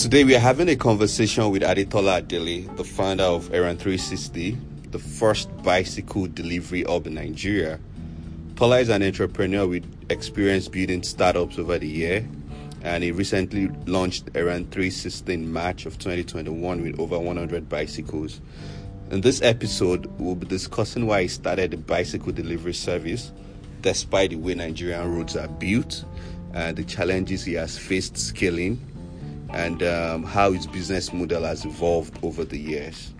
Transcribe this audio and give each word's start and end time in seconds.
Today 0.00 0.24
we 0.24 0.34
are 0.34 0.38
having 0.38 0.70
a 0.70 0.76
conversation 0.76 1.50
with 1.50 1.60
Adetola 1.60 2.20
Adele, 2.20 2.74
the 2.76 2.84
founder 2.84 3.24
of 3.24 3.52
Errand 3.52 3.80
360, 3.80 4.56
the 4.92 4.98
first 4.98 5.54
bicycle 5.62 6.26
delivery 6.26 6.84
hub 6.84 7.06
in 7.06 7.12
Nigeria. 7.12 7.78
Tola 8.56 8.78
is 8.78 8.88
an 8.88 9.02
entrepreneur 9.02 9.66
with 9.66 9.84
experience 10.10 10.68
building 10.68 11.02
startups 11.02 11.58
over 11.58 11.78
the 11.78 11.86
year, 11.86 12.26
and 12.80 13.04
he 13.04 13.12
recently 13.12 13.68
launched 13.84 14.30
Errand 14.34 14.70
360 14.70 15.34
in 15.34 15.52
March 15.52 15.84
of 15.84 15.98
2021 15.98 16.80
with 16.80 16.98
over 16.98 17.18
100 17.18 17.68
bicycles. 17.68 18.40
In 19.10 19.20
this 19.20 19.42
episode, 19.42 20.06
we'll 20.18 20.34
be 20.34 20.46
discussing 20.46 21.06
why 21.06 21.22
he 21.22 21.28
started 21.28 21.72
the 21.72 21.76
bicycle 21.76 22.32
delivery 22.32 22.72
service, 22.72 23.32
despite 23.82 24.30
the 24.30 24.36
way 24.36 24.54
Nigerian 24.54 25.14
roads 25.14 25.36
are 25.36 25.48
built, 25.48 26.06
and 26.54 26.74
the 26.78 26.84
challenges 26.84 27.44
he 27.44 27.52
has 27.52 27.76
faced 27.76 28.16
scaling 28.16 28.80
and 29.52 29.82
um, 29.82 30.22
how 30.24 30.52
its 30.52 30.66
business 30.66 31.12
model 31.12 31.44
has 31.44 31.64
evolved 31.64 32.18
over 32.22 32.44
the 32.44 32.58
years. 32.58 33.12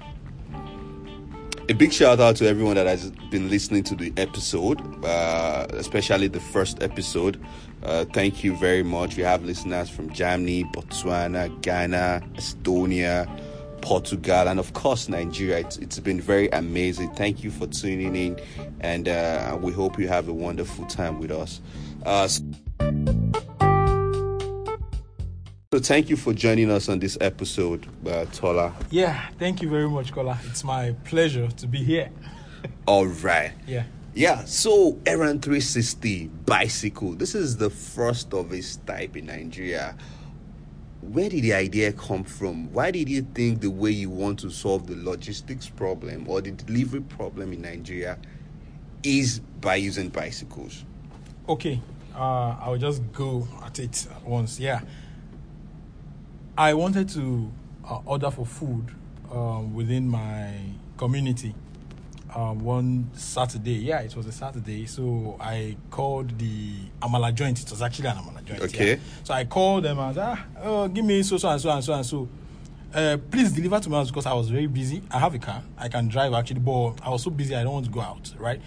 A 1.68 1.72
big 1.72 1.92
shout 1.92 2.18
out 2.18 2.34
to 2.36 2.48
everyone 2.48 2.74
that 2.74 2.86
has 2.88 3.12
been 3.30 3.48
listening 3.48 3.84
to 3.84 3.94
the 3.94 4.12
episode, 4.16 4.80
uh, 5.04 5.66
especially 5.70 6.26
the 6.26 6.40
first 6.40 6.82
episode. 6.82 7.40
Uh, 7.84 8.04
thank 8.06 8.42
you 8.42 8.56
very 8.56 8.82
much. 8.82 9.16
We 9.16 9.22
have 9.22 9.44
listeners 9.44 9.88
from 9.88 10.12
Germany, 10.12 10.64
Botswana, 10.64 11.60
Ghana, 11.62 12.22
Estonia, 12.34 13.28
Portugal, 13.82 14.48
and 14.48 14.58
of 14.58 14.72
course 14.72 15.08
Nigeria. 15.08 15.58
It's, 15.58 15.76
it's 15.78 15.98
been 16.00 16.20
very 16.20 16.48
amazing. 16.50 17.10
Thank 17.14 17.44
you 17.44 17.52
for 17.52 17.68
tuning 17.68 18.16
in, 18.16 18.40
and 18.80 19.06
uh, 19.08 19.56
we 19.60 19.70
hope 19.72 19.96
you 19.98 20.08
have 20.08 20.28
a 20.28 20.32
wonderful 20.34 20.86
time 20.86 21.20
with 21.20 21.30
us. 21.30 21.60
Uh, 22.04 22.26
so- 22.26 22.42
so 25.72 25.78
thank 25.78 26.10
you 26.10 26.16
for 26.16 26.32
joining 26.34 26.68
us 26.68 26.88
on 26.88 26.98
this 26.98 27.16
episode, 27.20 27.86
uh, 28.04 28.24
Tola. 28.32 28.74
Yeah, 28.90 29.28
thank 29.38 29.62
you 29.62 29.70
very 29.70 29.88
much, 29.88 30.12
Kola. 30.12 30.36
It's 30.46 30.64
my 30.64 30.96
pleasure 31.04 31.46
to 31.46 31.66
be 31.68 31.78
here. 31.78 32.10
All 32.88 33.06
right. 33.06 33.52
Yeah. 33.68 33.84
Yeah, 34.12 34.44
so 34.46 34.98
Errand 35.06 35.42
360 35.42 36.26
bicycle. 36.44 37.12
This 37.12 37.36
is 37.36 37.56
the 37.56 37.70
first 37.70 38.34
of 38.34 38.52
its 38.52 38.78
type 38.78 39.16
in 39.16 39.26
Nigeria. 39.26 39.94
Where 41.02 41.28
did 41.28 41.44
the 41.44 41.54
idea 41.54 41.92
come 41.92 42.24
from? 42.24 42.72
Why 42.72 42.90
did 42.90 43.08
you 43.08 43.22
think 43.22 43.60
the 43.60 43.70
way 43.70 43.92
you 43.92 44.10
want 44.10 44.40
to 44.40 44.50
solve 44.50 44.88
the 44.88 44.96
logistics 44.96 45.68
problem 45.68 46.28
or 46.28 46.40
the 46.40 46.50
delivery 46.50 47.02
problem 47.02 47.52
in 47.52 47.62
Nigeria 47.62 48.18
is 49.04 49.38
by 49.60 49.76
using 49.76 50.08
bicycles? 50.08 50.84
Okay, 51.48 51.80
uh, 52.16 52.56
I'll 52.60 52.76
just 52.76 53.12
go 53.12 53.46
at 53.62 53.78
it 53.78 54.08
once. 54.24 54.58
Yeah. 54.58 54.80
I 56.60 56.74
wanted 56.74 57.08
to 57.14 57.50
uh, 57.88 58.00
order 58.04 58.30
for 58.30 58.44
food 58.44 58.94
um, 59.32 59.72
within 59.72 60.06
my 60.06 60.52
community 60.98 61.54
um, 62.34 62.58
one 62.58 63.08
Saturday. 63.14 63.76
Yeah, 63.76 64.00
it 64.00 64.14
was 64.14 64.26
a 64.26 64.32
Saturday. 64.32 64.84
So 64.84 65.38
I 65.40 65.78
called 65.90 66.38
the 66.38 66.72
Amala 67.00 67.32
joint. 67.32 67.62
It 67.62 67.70
was 67.70 67.80
actually 67.80 68.08
an 68.08 68.18
Amala 68.18 68.44
joint. 68.44 68.60
Okay. 68.60 68.90
yeah. 68.90 68.96
So 69.24 69.32
I 69.32 69.46
called 69.46 69.84
them 69.84 70.00
and 70.00 70.14
said, 70.14 70.22
ah, 70.22 70.44
oh, 70.62 70.88
give 70.88 71.02
me 71.02 71.22
so, 71.22 71.38
so, 71.38 71.48
and 71.48 71.62
so, 71.62 71.70
and 71.70 71.82
so, 71.82 71.94
and 71.94 72.04
so. 72.04 72.28
Uh, 72.92 73.16
please 73.30 73.52
deliver 73.52 73.80
to 73.80 73.88
my 73.88 73.96
house 73.96 74.10
because 74.10 74.26
I 74.26 74.34
was 74.34 74.50
very 74.50 74.66
busy. 74.66 75.02
I 75.10 75.18
have 75.18 75.34
a 75.34 75.38
car. 75.38 75.62
I 75.78 75.88
can 75.88 76.08
drive 76.08 76.34
actually, 76.34 76.60
but 76.60 76.96
I 77.02 77.08
was 77.08 77.22
so 77.22 77.30
busy 77.30 77.56
I 77.56 77.62
don't 77.62 77.72
want 77.72 77.86
to 77.86 77.90
go 77.90 78.02
out, 78.02 78.34
right? 78.38 78.60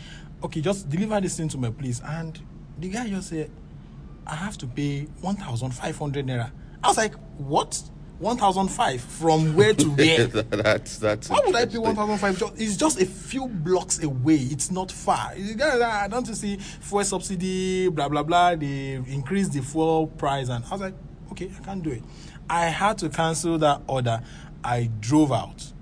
Okay, 0.44 0.62
just 0.62 0.90
deliver 0.90 1.22
this 1.22 1.38
thing 1.38 1.48
to 1.50 1.60
my 1.60 1.70
place. 1.70 2.02
And 2.04 2.42
the 2.80 2.90
guy 2.90 3.08
just 3.08 3.30
said, 3.30 3.52
I 4.26 4.34
have 4.34 4.58
to 4.58 4.66
pay 4.66 5.02
1,500 5.22 6.26
naira. 6.26 6.50
I 6.84 6.88
was 6.88 6.98
like, 6.98 7.16
what? 7.38 7.82
1,005 8.20 9.02
from 9.02 9.56
where 9.56 9.74
to 9.74 9.90
where? 9.90 10.28
that's 10.28 10.98
that's. 10.98 11.30
Why 11.30 11.42
would 11.46 11.56
I 11.56 11.66
pay 11.66 11.78
1,005? 11.78 12.54
It's 12.58 12.78
just 12.78 13.02
a 13.02 13.06
few 13.06 13.48
blocks 13.48 14.02
away. 14.02 14.36
It's 14.36 14.72
not 14.72 14.92
far. 14.92 15.36
You 15.36 15.56
guys, 15.56 15.82
I 15.82 16.08
don't 16.08 16.26
see 16.26 16.58
fuel 16.58 17.04
subsidy, 17.04 17.90
blah, 17.90 18.08
blah, 18.08 18.24
blah. 18.24 18.56
They 18.56 18.94
increase 18.94 19.50
the 19.50 19.62
fuel 19.62 20.08
price. 20.08 20.50
And 20.50 20.64
I 20.66 20.70
was 20.70 20.82
like, 20.82 20.94
okay, 21.32 21.52
I 21.60 21.66
can't 21.66 21.84
do 21.84 21.92
it. 21.92 22.04
I 22.50 22.66
had 22.68 22.98
to 23.00 23.10
cancel 23.10 23.58
that 23.58 23.82
order. 23.88 24.22
I 24.64 24.90
drove 25.02 25.34
out, 25.34 25.74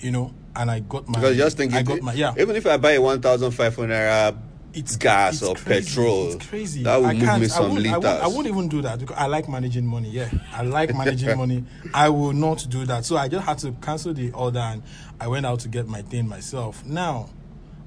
you 0.00 0.10
know, 0.10 0.34
and 0.54 0.70
I 0.70 0.80
got 0.80 1.08
my. 1.08 1.14
Because 1.14 1.36
just 1.36 1.56
thinking, 1.56 1.78
I 1.78 1.82
got 1.82 2.02
my, 2.02 2.12
yeah. 2.12 2.34
even 2.38 2.54
if 2.54 2.66
I 2.66 2.76
buy 2.76 2.92
a 2.92 3.00
1,500 3.00 3.88
naira 3.88 4.36
It's 4.76 4.96
gas 4.96 5.34
it's 5.34 5.42
or 5.42 5.54
crazy. 5.54 5.88
petrol, 5.88 6.32
It's 6.32 6.46
crazy. 6.46 6.82
that 6.82 6.96
will 6.96 7.06
I 7.06 7.12
move 7.14 7.22
can't- 7.22 7.40
me 7.40 7.46
I 7.46 7.48
some 7.48 7.68
won't- 7.70 7.82
liters. 7.82 7.92
I 7.92 7.96
won't, 7.98 8.22
I 8.22 8.26
won't 8.28 8.46
even 8.46 8.68
do 8.68 8.82
that 8.82 8.98
because 8.98 9.16
I 9.16 9.26
like 9.26 9.48
managing 9.48 9.86
money. 9.86 10.10
Yeah, 10.10 10.30
I 10.52 10.62
like 10.62 10.94
managing 10.96 11.36
money. 11.38 11.64
I 11.94 12.08
will 12.10 12.32
not 12.34 12.66
do 12.68 12.84
that. 12.86 13.04
So 13.06 13.16
I 13.16 13.28
just 13.28 13.44
had 13.46 13.58
to 13.58 13.72
cancel 13.80 14.12
the 14.12 14.30
order 14.32 14.58
and 14.58 14.82
I 15.20 15.28
went 15.28 15.46
out 15.46 15.60
to 15.60 15.68
get 15.68 15.88
my 15.88 16.02
thing 16.02 16.28
myself. 16.28 16.84
Now, 16.84 17.30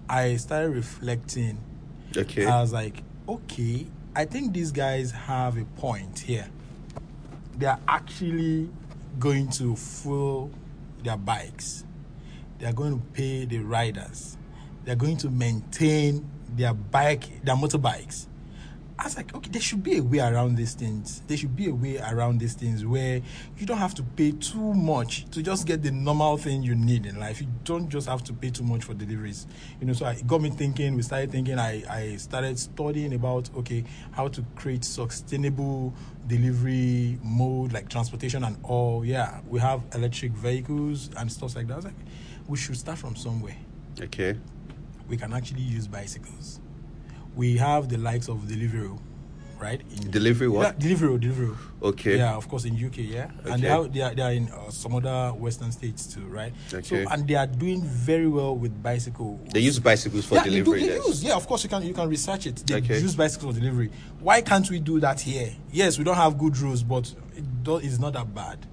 I 0.10 0.36
started 0.38 0.72
reflecting. 0.72 1.60
okay. 2.18 2.46
I 2.48 2.60
was 2.60 2.74
like, 2.74 3.04
okay, 3.28 3.86
I 4.16 4.26
think 4.26 4.54
these 4.54 4.72
guys 4.72 5.12
have 5.12 5.58
a 5.58 5.66
point 5.80 6.18
here. 6.20 6.48
They 7.58 7.68
are 7.68 7.80
actually 7.88 8.70
going 9.20 9.50
to 9.52 9.76
fuel 9.76 10.50
their 11.04 11.18
bikes. 11.18 11.84
They 12.58 12.66
are 12.66 12.74
going 12.74 13.00
to 13.00 13.06
pay 13.14 13.46
the 13.46 13.60
riders. 13.60 14.38
They 14.86 14.92
are 14.94 14.96
going 14.96 15.18
to 15.18 15.30
maintain 15.30 16.28
their 16.56 16.74
bike, 16.74 17.44
their 17.44 17.56
motorbikes. 17.56 18.28
I 18.98 19.06
was 19.06 19.16
like, 19.16 19.34
okay, 19.34 19.50
there 19.50 19.62
should 19.62 19.82
be 19.82 19.98
a 19.98 20.04
way 20.04 20.20
around 20.20 20.58
these 20.58 20.74
things. 20.74 21.22
There 21.26 21.38
should 21.38 21.56
be 21.56 21.70
a 21.70 21.74
way 21.74 22.00
around 22.00 22.40
these 22.40 22.54
things 22.54 22.86
where 22.86 23.22
you 23.58 23.66
don't 23.66 23.78
have 23.78 23.94
to 23.96 24.04
pay 24.04 24.32
too 24.32 24.74
much 24.74 25.24
to 25.32 25.42
just 25.42 25.66
get 25.66 25.82
the 25.82 25.92
normal 25.92 26.36
thing 26.36 26.64
you 26.64 26.76
need 26.76 27.06
in 27.06 27.18
life. 27.18 27.40
You 27.40 27.48
don't 27.64 27.88
just 27.88 28.10
have 28.10 28.26
to 28.26 28.34
pay 28.34 28.50
too 28.50 28.66
much 28.66 28.84
for 28.84 28.94
deliveries. 28.94 29.48
You 29.80 29.88
know, 29.88 29.94
so 29.94 30.06
it 30.08 30.28
got 30.28 30.42
me 30.42 30.50
thinking, 30.50 30.98
we 30.98 31.02
started 31.04 31.32
thinking, 31.32 31.58
I, 31.58 31.82
I 31.90 32.16
started 32.18 32.60
studying 32.60 33.14
about, 33.14 33.50
okay, 33.56 33.86
how 34.12 34.28
to 34.28 34.44
create 34.58 34.84
sustainable 34.84 35.94
delivery 36.28 37.20
mode, 37.24 37.72
like 37.72 37.88
transportation 37.88 38.44
and 38.44 38.58
all. 38.64 39.06
Yeah, 39.06 39.40
we 39.48 39.62
have 39.62 39.82
electric 39.96 40.34
vehicles 40.34 41.10
and 41.16 41.32
stuff 41.32 41.56
like 41.56 41.68
that. 41.68 41.74
I 41.74 41.78
was 41.78 41.86
like, 41.86 41.96
we 42.50 42.58
should 42.58 42.76
start 42.76 42.98
from 42.98 43.16
somewhere 43.16 43.56
okay. 44.02 44.38
We 45.10 45.18
can 45.18 45.34
actually 45.34 45.62
use 45.62 45.88
bicycles. 45.88 46.60
We 47.36 47.58
have 47.58 47.90
the 47.90 47.98
likes 47.98 48.28
of 48.30 48.38
Deliveroo, 48.44 49.00
right? 49.60 49.82
In, 49.82 50.12
Delivery 50.12 50.48
what? 50.48 50.80
Yeah, 50.80 50.90
Deliveroo, 50.90 51.20
Deliveroo. 51.20 51.58
Okay. 51.82 52.18
Yeah, 52.18 52.36
of 52.36 52.48
course 52.48 52.66
in 52.66 52.74
UK, 52.74 52.98
yeah, 53.00 53.32
and 53.46 53.64
they 53.64 53.72
Okay. 53.72 53.88
are 53.88 53.88
they 53.88 54.02
are, 54.02 54.16
they 54.16 54.22
are 54.22 54.32
in 54.34 54.50
uh, 54.52 54.70
some 54.70 54.96
other 54.96 55.34
Western 55.38 55.72
states 55.72 56.06
too, 56.06 56.26
right? 56.28 56.54
Okay. 56.74 57.06
So 57.06 57.12
and 57.12 57.28
they 57.28 57.36
are 57.36 57.48
doing 57.48 57.82
very 57.84 58.28
well 58.28 58.56
with 58.56 58.82
bicycle. 58.84 59.40
They 59.54 59.62
use 59.62 59.80
bicycles 59.80 60.26
for 60.26 60.36
yeah, 60.36 60.44
delivery. 60.44 60.82
They, 60.82 60.86
do, 60.88 60.92
they 60.92 60.96
yes. 60.98 61.08
use, 61.08 61.24
yeah, 61.24 61.36
of 61.36 61.48
course 61.48 61.64
you 61.64 61.70
can 61.70 61.84
you 61.84 61.94
can 61.94 62.08
research 62.10 62.46
it. 62.48 62.58
They 62.68 62.76
Okay. 62.76 63.00
use 63.00 63.16
bicycles 63.16 63.56
for 63.56 63.60
delivery. 63.62 63.92
Why 64.20 64.42
can't 64.42 64.70
we 64.70 64.80
do 64.80 65.00
that 65.00 65.22
here? 65.22 65.54
Yes, 65.72 65.98
we 65.98 66.04
don't 66.04 66.18
have 66.18 66.38
good 66.38 66.58
roads, 66.58 66.84
but 66.84 67.14
it 67.36 67.64
do, 67.64 67.78
it's 67.78 68.00
not 68.00 68.14
that 68.14 68.34
bad. 68.34 68.66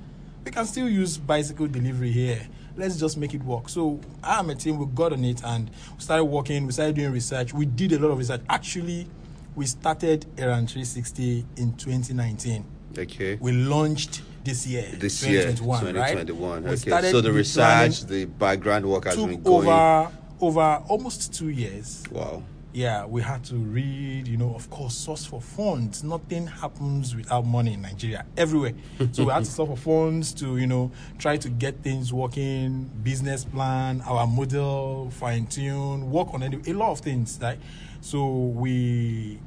We 0.44 0.50
can 0.50 0.66
still 0.66 0.88
use 0.88 1.18
bicycle 1.18 1.66
delivery 1.66 2.12
here. 2.12 2.46
Let's 2.76 2.96
just 2.98 3.16
make 3.16 3.32
it 3.34 3.42
work. 3.42 3.68
So 3.68 3.98
I 4.22 4.38
am 4.38 4.50
a 4.50 4.54
team. 4.54 4.78
We 4.78 4.86
got 4.86 5.12
on 5.12 5.24
it 5.24 5.42
and 5.44 5.70
we 5.96 6.00
started 6.00 6.24
working. 6.24 6.66
We 6.66 6.72
started 6.72 6.96
doing 6.96 7.10
research. 7.12 7.54
We 7.54 7.64
did 7.66 7.92
a 7.92 7.98
lot 7.98 8.10
of 8.10 8.18
research. 8.18 8.42
Actually, 8.48 9.06
we 9.54 9.66
started 9.66 10.26
Errand 10.36 10.68
360 10.68 11.46
in 11.56 11.72
2019. 11.76 12.64
Okay. 12.98 13.36
We 13.40 13.52
launched 13.52 14.22
this 14.44 14.66
year, 14.66 14.86
This 14.98 15.22
year, 15.26 15.42
2021, 15.54 15.80
2021. 15.80 16.50
right? 16.52 16.62
We 16.64 16.70
Okay. 16.70 16.76
started 16.90 17.10
So 17.10 17.20
the 17.20 17.32
research, 17.32 18.04
the 18.04 18.24
background 18.26 18.86
work 18.86 19.04
has 19.06 19.16
been 19.16 19.42
going. 19.42 19.68
over 19.68 20.10
over 20.38 20.82
almost 20.88 21.32
two 21.32 21.48
years 21.48 22.02
Wow. 22.12 22.42
Yeah, 22.76 23.06
we 23.06 23.22
had 23.22 23.42
to 23.44 23.54
read, 23.54 24.28
you 24.28 24.36
know, 24.36 24.54
of 24.54 24.68
course, 24.68 24.94
source 24.94 25.24
for 25.24 25.40
funds. 25.40 26.04
Nothing 26.04 26.46
happens 26.46 27.16
without 27.16 27.46
money 27.46 27.72
in 27.72 27.80
Nigeria, 27.80 28.26
everywhere. 28.36 28.74
so 29.12 29.24
we 29.24 29.32
had 29.32 29.46
to 29.46 29.50
source 29.50 29.70
for 29.70 29.76
funds 29.78 30.34
to, 30.34 30.58
you 30.58 30.66
know, 30.66 30.92
try 31.18 31.38
to 31.38 31.48
get 31.48 31.82
things 31.82 32.12
working, 32.12 32.90
business 33.02 33.46
plan, 33.46 34.02
our 34.02 34.26
model, 34.26 35.10
fine 35.10 35.46
tune, 35.46 36.10
work 36.10 36.34
on 36.34 36.42
any, 36.42 36.60
a 36.66 36.74
lot 36.74 36.90
of 36.90 37.00
things, 37.00 37.38
right? 37.40 37.58
So 38.02 38.28
we, 38.28 39.38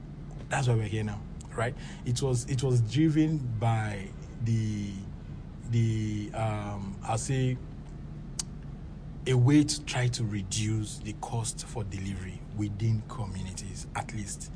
that's 0.50 0.68
why 0.68 0.74
we're 0.74 0.84
here 0.86 1.04
now, 1.04 1.22
right? 1.56 1.75
It 2.08 2.24
was, 2.24 2.48
it 2.50 2.64
was 2.64 2.82
driven 2.82 3.38
by 3.60 4.08
the, 4.44 4.90
the, 5.70 6.32
um, 6.34 6.96
I'll 7.04 7.20
say, 7.20 7.58
a 9.30 9.34
way 9.38 9.64
to 9.64 9.84
try 9.86 10.08
to 10.08 10.24
reduce 10.24 10.98
the 11.00 11.14
cost 11.22 11.66
for 11.68 11.84
delivery 11.86 12.40
within 12.58 13.02
communities 13.08 13.88
at 13.96 14.14
least 14.14 14.52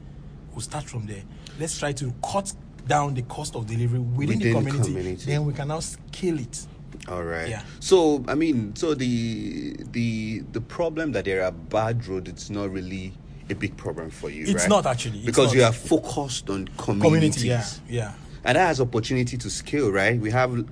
we'll 0.52 0.62
start 0.62 0.84
from 0.84 1.06
there 1.06 1.24
let's 1.60 1.78
try 1.80 1.92
to 1.92 2.14
cut 2.30 2.52
down 2.88 3.14
the 3.14 3.22
cost 3.24 3.56
of 3.56 3.66
delivery 3.66 4.00
within, 4.00 4.40
the 4.40 4.54
Within 4.54 4.54
community. 4.66 4.94
community. 4.94 5.26
then 5.26 5.46
we 5.46 5.54
can 5.54 5.68
now 5.70 5.80
scale 5.80 6.40
it 6.40 6.66
All 7.08 7.24
right. 7.24 7.50
Yeah. 7.50 7.64
So 7.80 8.24
I 8.28 8.36
mean, 8.36 8.76
so 8.76 8.94
the 8.94 9.76
the 9.92 10.44
the 10.52 10.62
problem 10.62 11.12
that 11.14 11.26
there 11.26 11.44
are 11.44 11.52
bad 11.52 12.06
roads, 12.08 12.30
it's 12.30 12.50
not 12.50 12.72
really 12.72 13.14
a 13.50 13.56
big 13.56 13.76
problem 13.78 14.10
for 14.10 14.30
you. 14.30 14.44
It's 14.44 14.54
right? 14.64 14.70
not 14.70 14.86
actually, 14.86 15.26
because 15.26 15.48
not. 15.48 15.56
you 15.56 15.64
are 15.64 15.74
focused 15.74 16.50
on 16.50 16.68
communities. 16.78 17.44
community 17.44 17.48
yeah 17.48 17.66
yeah 17.90 18.14
and 18.46 18.58
that 18.58 18.68
has 18.68 18.82
opportunity 18.82 19.38
to 19.38 19.50
scale, 19.50 19.92
right? 19.92 20.20
We 20.20 20.30
have 20.32 20.66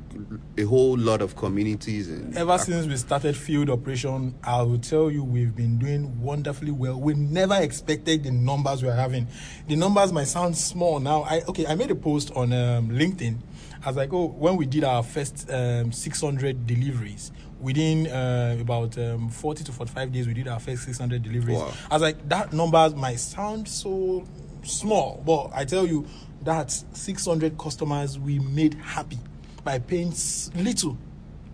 a 0.58 0.64
whole 0.64 0.98
lot 0.98 1.22
of 1.22 1.36
communities 1.36 2.10
and 2.10 2.36
Ever 2.36 2.58
since 2.58 2.86
we 2.86 2.98
started 2.98 3.36
field 3.36 3.70
operation, 3.70 4.36
I 4.44 4.62
will 4.62 4.80
tell 4.80 5.10
you 5.10 5.24
we've 5.24 5.56
been 5.56 5.78
doing 5.78 6.22
wonderfully 6.22 6.72
well. 6.72 7.00
We 7.00 7.14
never 7.14 7.56
expected 7.56 8.24
the 8.24 8.32
numbers 8.32 8.84
we're 8.84 8.94
having. 8.94 9.28
The 9.68 9.78
numbers 9.78 10.12
might 10.12 10.28
sound 10.28 10.58
small 10.58 11.00
now. 11.00 11.24
I 11.24 11.42
okay, 11.48 11.66
I 11.66 11.76
made 11.76 11.92
a 11.92 11.96
post 11.96 12.32
on 12.36 12.52
um, 12.52 12.90
LinkedIn. 12.90 13.38
I 13.84 13.88
was 13.88 13.96
like, 13.96 14.14
oh, 14.14 14.28
when 14.28 14.58
we 14.58 14.66
did 14.66 14.84
our 14.84 15.02
first 15.02 15.50
um, 15.50 15.92
600 15.92 16.68
deliveries, 16.68 17.32
within 17.60 18.08
uh, 18.08 18.58
about 18.60 18.98
um, 18.98 19.30
40 19.30 19.64
to 19.64 19.72
45 19.72 20.12
days, 20.12 20.28
we 20.28 20.34
did 20.34 20.48
our 20.48 20.60
first 20.60 20.84
600 20.84 21.24
deliveries. 21.24 21.58
Wow. 21.58 21.72
I 21.90 21.96
was 21.96 22.02
like, 22.02 22.30
that 22.30 22.54
numbers 22.54 22.96
might 22.96 23.20
sound 23.20 23.68
so 23.68 24.26
small, 24.64 25.24
but 25.26 25.52
I 25.54 25.66
tell 25.66 25.88
you, 25.88 26.06
that's 26.44 26.86
600 26.94 27.58
customers 27.58 28.18
we 28.20 28.40
made 28.40 28.74
happy 28.76 29.20
by 29.64 29.80
paying 29.80 30.14
little 30.56 30.98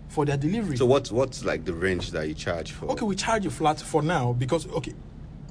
for 0.08 0.24
their 0.24 0.36
delivery. 0.36 0.76
so 0.76 0.86
what's 0.86 1.12
what's 1.12 1.44
like 1.44 1.64
the 1.64 1.72
range 1.72 2.10
that 2.12 2.26
you 2.26 2.34
charge 2.34 2.72
for? 2.72 2.86
okay, 2.86 3.04
we 3.04 3.14
charge 3.14 3.44
you 3.44 3.50
flat 3.50 3.78
for 3.80 4.02
now 4.02 4.32
because 4.32 4.66
okay, 4.68 4.94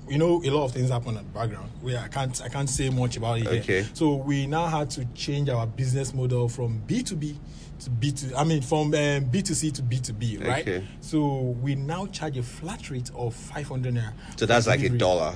you 0.10 0.18
know 0.18 0.42
a 0.44 0.50
lot 0.50 0.66
of 0.66 0.72
things 0.72 0.90
happen 0.90 1.10
in 1.10 1.16
the 1.16 1.22
background. 1.24 1.70
We 1.82 1.96
I 1.96 2.08
can't 2.08 2.42
I 2.42 2.50
can't 2.50 2.70
say 2.70 2.90
much 2.90 3.18
about 3.18 3.40
it. 3.40 3.48
here. 3.48 3.62
Okay. 3.62 3.86
So 3.94 4.16
we 4.16 4.48
now 4.48 4.66
had 4.68 4.90
to 4.92 5.06
change 5.14 5.50
our 5.50 5.68
business 5.68 6.14
model 6.14 6.50
from 6.50 6.80
B 6.88 7.04
two 7.04 7.16
B 7.16 7.38
to 7.82 7.90
B 7.90 8.12
two. 8.12 8.36
I 8.36 8.44
mean 8.44 8.62
from 8.62 8.94
um, 8.94 9.26
B 9.26 9.42
two 9.44 9.54
C 9.54 9.70
to 9.72 9.82
B 9.84 10.00
two 10.00 10.14
B, 10.14 10.38
right? 10.38 10.68
Okay. 10.68 10.84
So 11.02 11.56
we 11.62 11.76
now 11.76 12.08
charge 12.08 12.38
a 12.38 12.44
flat 12.44 12.90
rate 12.90 13.12
of 13.16 13.36
500 13.36 13.94
naira. 13.94 14.14
So 14.38 14.46
that's 14.48 14.66
like 14.66 14.82
a 14.82 14.90
dollar. 14.90 15.36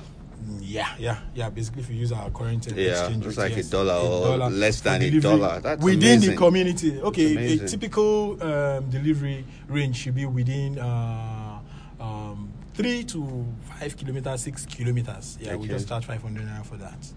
Yeah, 0.59 0.87
yeah, 0.97 1.19
yeah. 1.35 1.49
Basically, 1.49 1.81
if 1.81 1.89
you 1.89 1.97
use 1.97 2.11
our 2.11 2.29
current 2.29 2.71
uh, 2.71 2.75
Yeah, 2.75 2.91
exchange 2.91 3.25
it's 3.25 3.37
like 3.37 3.53
a 3.53 3.57
yes, 3.57 3.69
dollar 3.69 3.93
or 3.95 4.49
less 4.49 4.81
than 4.81 5.01
a 5.01 5.19
dollar. 5.19 5.59
That's 5.59 5.83
within 5.83 6.03
amazing. 6.19 6.31
the 6.31 6.37
community. 6.37 7.01
Okay, 7.01 7.53
a 7.53 7.67
typical 7.67 8.41
um, 8.41 8.89
delivery 8.89 9.45
range 9.67 9.97
should 9.97 10.15
be 10.15 10.25
within 10.25 10.79
uh, 10.79 11.59
um, 11.99 12.51
three 12.73 13.03
to 13.05 13.45
five 13.79 13.95
kilometers, 13.97 14.41
six 14.41 14.65
kilometers. 14.65 15.37
Yeah, 15.41 15.55
we 15.55 15.67
just 15.67 15.87
charge 15.87 16.05
five 16.05 16.21
hundred 16.21 16.47
naira 16.47 16.65
for 16.65 16.77
that. 16.77 17.11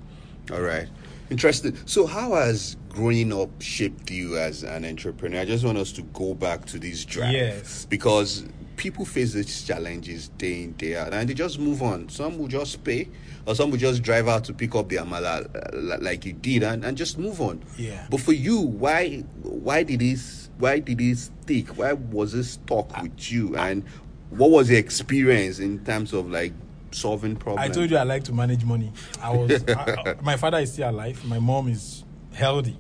All 0.52 0.60
right. 0.60 0.88
Interesting. 1.30 1.76
So, 1.86 2.06
how 2.06 2.34
has 2.34 2.76
growing 2.90 3.32
up 3.32 3.48
shaped 3.60 4.10
you 4.10 4.36
as 4.36 4.62
an 4.62 4.84
entrepreneur? 4.84 5.40
I 5.40 5.44
just 5.46 5.64
want 5.64 5.78
us 5.78 5.90
to 5.92 6.02
go 6.02 6.34
back 6.34 6.66
to 6.66 6.78
this 6.78 7.04
drive. 7.04 7.32
Yes. 7.32 7.86
Because 7.86 8.44
people 8.76 9.04
face 9.04 9.32
these 9.32 9.64
challenges 9.64 10.28
day 10.28 10.64
in, 10.64 10.72
day 10.72 10.96
out, 10.96 11.12
and 11.12 11.28
they 11.28 11.34
just 11.34 11.58
move 11.58 11.82
on. 11.82 12.08
Some 12.08 12.38
will 12.38 12.48
just 12.48 12.82
pay, 12.84 13.08
or 13.46 13.54
some 13.54 13.70
will 13.70 13.78
just 13.78 14.02
drive 14.02 14.28
out 14.28 14.44
to 14.44 14.52
pick 14.52 14.74
up 14.74 14.88
their 14.88 15.02
amala 15.02 15.46
uh, 15.54 15.98
like 16.00 16.24
you 16.24 16.32
did, 16.32 16.62
and, 16.62 16.84
and 16.84 16.96
just 16.96 17.18
move 17.18 17.40
on. 17.40 17.62
Yeah. 17.78 18.06
But 18.10 18.20
for 18.20 18.32
you, 18.32 18.60
why 18.60 19.24
why 19.42 19.82
did 19.82 20.00
this 20.00 20.50
why 20.58 20.78
did 20.78 21.00
it 21.00 21.18
stick? 21.18 21.68
Why 21.68 21.92
was 21.92 22.32
this 22.32 22.52
stuck 22.52 23.00
with 23.02 23.30
you? 23.30 23.56
And 23.56 23.84
what 24.30 24.50
was 24.50 24.68
the 24.68 24.76
experience 24.76 25.58
in 25.58 25.84
terms 25.84 26.12
of 26.12 26.30
like 26.30 26.52
solving 26.90 27.36
problems? 27.36 27.70
I 27.70 27.72
told 27.72 27.90
you 27.90 27.96
I 27.96 28.02
like 28.02 28.24
to 28.24 28.32
manage 28.32 28.64
money. 28.64 28.92
I 29.20 29.30
was 29.30 29.64
I, 29.68 30.14
my 30.22 30.36
father 30.36 30.58
is 30.58 30.72
still 30.72 30.90
alive. 30.90 31.24
My 31.24 31.38
mom 31.38 31.68
is 31.68 32.04
healthy, 32.32 32.76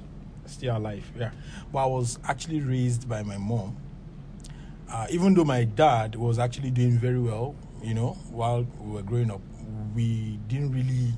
still 0.46 0.76
alive. 0.76 1.10
Yeah, 1.18 1.30
but 1.72 1.84
I 1.84 1.86
was 1.86 2.18
actually 2.24 2.60
raised 2.60 3.08
by 3.08 3.22
my 3.22 3.36
mom. 3.36 3.76
Uh, 4.90 5.06
even 5.10 5.34
though 5.34 5.44
my 5.44 5.64
dad 5.64 6.14
was 6.14 6.38
actually 6.38 6.70
doing 6.70 6.98
very 6.98 7.18
well, 7.18 7.54
you 7.82 7.94
know, 7.94 8.10
while 8.30 8.66
we 8.80 8.92
were 8.92 9.02
growing 9.02 9.30
up, 9.30 9.40
we 9.94 10.38
didn't 10.48 10.72
really 10.72 11.12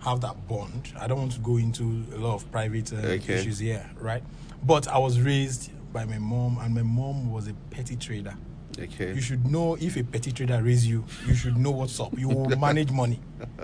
have 0.00 0.20
that 0.20 0.46
bond. 0.48 0.92
I 0.98 1.06
don't 1.06 1.18
want 1.18 1.32
to 1.32 1.40
go 1.40 1.56
into 1.56 2.04
a 2.14 2.18
lot 2.18 2.34
of 2.34 2.50
private 2.52 2.92
uh, 2.92 2.96
Okay. 2.96 3.34
issues 3.34 3.58
here, 3.58 3.88
right? 4.00 4.22
But 4.62 4.88
I 4.88 4.98
was 4.98 5.20
raised 5.20 5.70
by 5.92 6.04
my 6.04 6.18
mom, 6.18 6.58
and 6.60 6.74
my 6.74 6.82
mom 6.82 7.30
was 7.32 7.48
a 7.48 7.54
petty 7.70 7.96
trader. 7.96 8.34
Okay. 8.78 9.12
You 9.12 9.20
should 9.20 9.46
know 9.50 9.76
if 9.80 9.96
a 9.96 10.04
petty 10.04 10.30
trader 10.30 10.62
raise 10.62 10.86
you, 10.86 11.04
you 11.26 11.34
should 11.34 11.56
know 11.56 11.70
what's 11.72 11.98
up. 11.98 12.16
You 12.18 12.28
will 12.28 12.48
manage 12.58 12.90
money. 12.92 13.18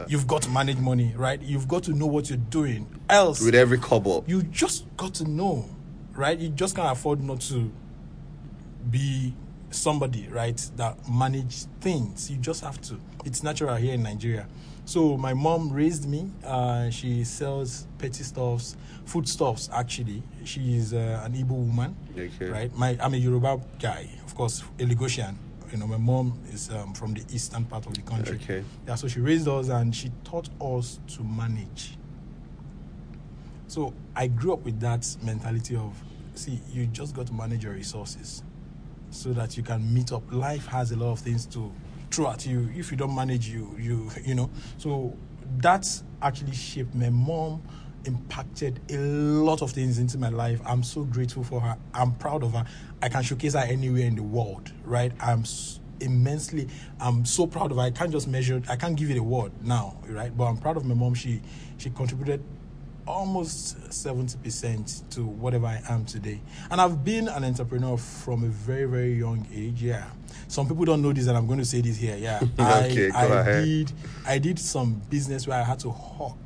You've 0.09 0.27
got 0.27 0.43
to 0.43 0.51
manage 0.51 0.79
money, 0.79 1.13
right? 1.17 1.41
You've 1.41 1.69
got 1.69 1.85
to 1.85 1.93
know 1.93 2.07
what 2.07 2.29
you're 2.31 2.39
doing. 2.39 2.87
Else, 3.09 3.41
With 3.45 3.55
every 3.55 3.79
couple. 3.79 4.25
you 4.27 4.43
just 4.43 4.85
got 4.97 5.15
to 5.15 5.25
know, 5.29 5.69
right? 6.15 6.37
You 6.39 6.49
just 6.49 6.75
can't 6.75 6.91
afford 6.91 7.23
not 7.23 7.41
to 7.43 7.71
be 8.91 9.35
somebody, 9.71 10.29
right, 10.31 10.57
that 10.77 10.97
manage 11.09 11.65
things. 11.81 12.31
You 12.31 12.37
just 12.39 12.63
have 12.63 12.81
to. 12.83 13.01
It's 13.25 13.43
natural 13.43 13.75
here 13.77 13.95
in 13.95 14.03
Nigeria. 14.03 14.47
So 14.87 15.17
my 15.17 15.33
mom 15.35 15.73
raised 15.73 16.09
me. 16.09 16.31
Uh, 16.45 16.91
she 16.91 17.25
sells 17.25 17.87
petty 17.99 18.23
stuffs, 18.23 18.77
foodstuffs. 19.07 19.71
Actually, 19.73 20.23
she 20.45 20.77
is 20.77 20.93
uh, 20.93 21.23
an 21.25 21.33
Igbo 21.33 21.51
woman, 21.53 21.97
Okay. 22.17 22.47
right? 22.51 22.75
My 22.77 22.97
I'm 23.01 23.15
a 23.15 23.17
Yoruba 23.17 23.61
guy, 23.81 24.09
of 24.27 24.35
course, 24.35 24.63
a 24.79 24.85
Lagosian. 24.85 25.37
You 25.73 25.79
know, 25.79 25.87
my 25.87 25.97
mom 25.97 26.39
is 26.53 26.71
um, 26.71 26.93
from 26.95 27.15
the 27.15 27.23
eastern 27.35 27.65
part 27.65 27.87
of 27.87 27.95
the 27.95 28.03
country. 28.03 28.37
Okay. 28.37 28.63
Yeah, 28.87 28.95
so 28.95 29.09
she 29.09 29.21
raised 29.21 29.49
us 29.49 29.71
and 29.71 29.97
she 29.97 30.11
taught 30.23 30.49
us 30.61 31.01
to 31.17 31.25
manage. 31.25 31.97
So 33.67 33.93
I 34.15 34.29
grew 34.29 34.53
up 34.53 34.65
with 34.65 34.79
that 34.81 35.05
mentality 35.23 35.75
of, 35.75 36.01
see, 36.35 36.61
you 36.71 36.87
just 36.87 37.17
got 37.17 37.27
to 37.29 37.33
manage 37.33 37.65
your 37.65 37.73
resources 37.73 38.43
so 39.15 39.33
that 39.33 39.57
you 39.57 39.63
can 39.63 39.93
meet 39.93 40.13
up. 40.13 40.23
Life 40.33 40.67
has 40.67 40.93
a 40.93 40.97
lot 40.97 41.13
of 41.13 41.21
things 41.21 41.47
to 41.47 41.73
throw 42.11 42.31
at 42.31 42.45
you. 42.47 42.71
If 42.75 42.91
you 42.91 42.97
don't 42.97 43.15
manage, 43.15 43.49
you 43.49 43.75
you 43.79 44.11
you 44.25 44.35
know. 44.35 44.51
So 44.79 45.17
that's 45.59 46.05
actually 46.23 46.53
shaped 46.53 46.95
my 46.95 47.11
mom. 47.11 47.63
Impacted 48.07 48.81
a 48.91 48.99
lot 48.99 49.63
of 49.63 49.71
things 49.71 49.99
into 49.99 50.19
my 50.19 50.29
life. 50.29 50.61
I'm 50.67 50.83
so 50.83 51.05
grateful 51.05 51.43
for 51.43 51.61
her. 51.61 51.79
I'm 51.95 52.13
proud 52.17 52.43
of 52.43 52.53
her. 52.53 52.67
I 53.01 53.09
can 53.09 53.23
showcase 53.23 53.55
her 53.55 53.61
anywhere 53.61 54.03
in 54.03 54.15
the 54.15 54.23
world, 54.23 54.71
right? 54.85 55.11
I'm 55.21 55.45
immensely. 56.01 56.69
I'm 57.01 57.25
so 57.25 57.47
proud 57.47 57.71
of 57.71 57.79
her. 57.79 57.83
I 57.83 57.91
can't 57.91 58.13
just 58.13 58.29
measure. 58.29 58.61
I 58.69 58.77
can't 58.77 58.95
give 58.95 59.11
it 59.11 59.17
a 59.17 59.23
word 59.23 59.53
now, 59.63 59.97
right? 60.07 60.37
But 60.37 60.45
I'm 60.45 60.59
proud 60.59 60.77
of 60.77 60.85
my 60.85 60.95
mom. 60.95 61.15
She 61.15 61.41
she 61.79 61.89
contributed 61.89 62.43
almost 63.07 63.79
70% 63.91 65.09
to 65.11 65.25
whatever 65.25 65.67
I 65.67 65.81
am 65.89 66.05
today. 66.05 66.41
And 66.71 66.81
I've 66.81 67.05
been 67.05 67.29
an 67.29 67.45
entrepreneur 67.45 67.97
from 67.97 68.45
a 68.45 68.49
very, 68.49 68.85
very 68.87 69.15
young 69.15 69.47
age. 69.53 69.83
Yeah. 69.83 70.05
Some 70.49 70.69
people 70.69 70.85
don't 70.85 71.03
know 71.03 71.13
this, 71.13 71.27
and 71.27 71.37
I'm 71.37 71.47
going 71.47 71.59
to 71.59 71.65
say 71.65 71.81
this 71.81 71.97
here. 71.97 72.17
Yeah. 72.17 72.41
Okay, 72.59 73.11
I, 73.11 73.29
go 73.29 73.35
I 73.35 73.41
ahead. 73.41 73.65
did 73.65 73.93
I 74.27 74.39
did 74.39 74.59
some 74.59 75.01
business 75.11 75.47
where 75.47 75.61
I 75.61 75.65
had 75.65 75.79
to 75.81 75.91
hawk. 75.91 76.39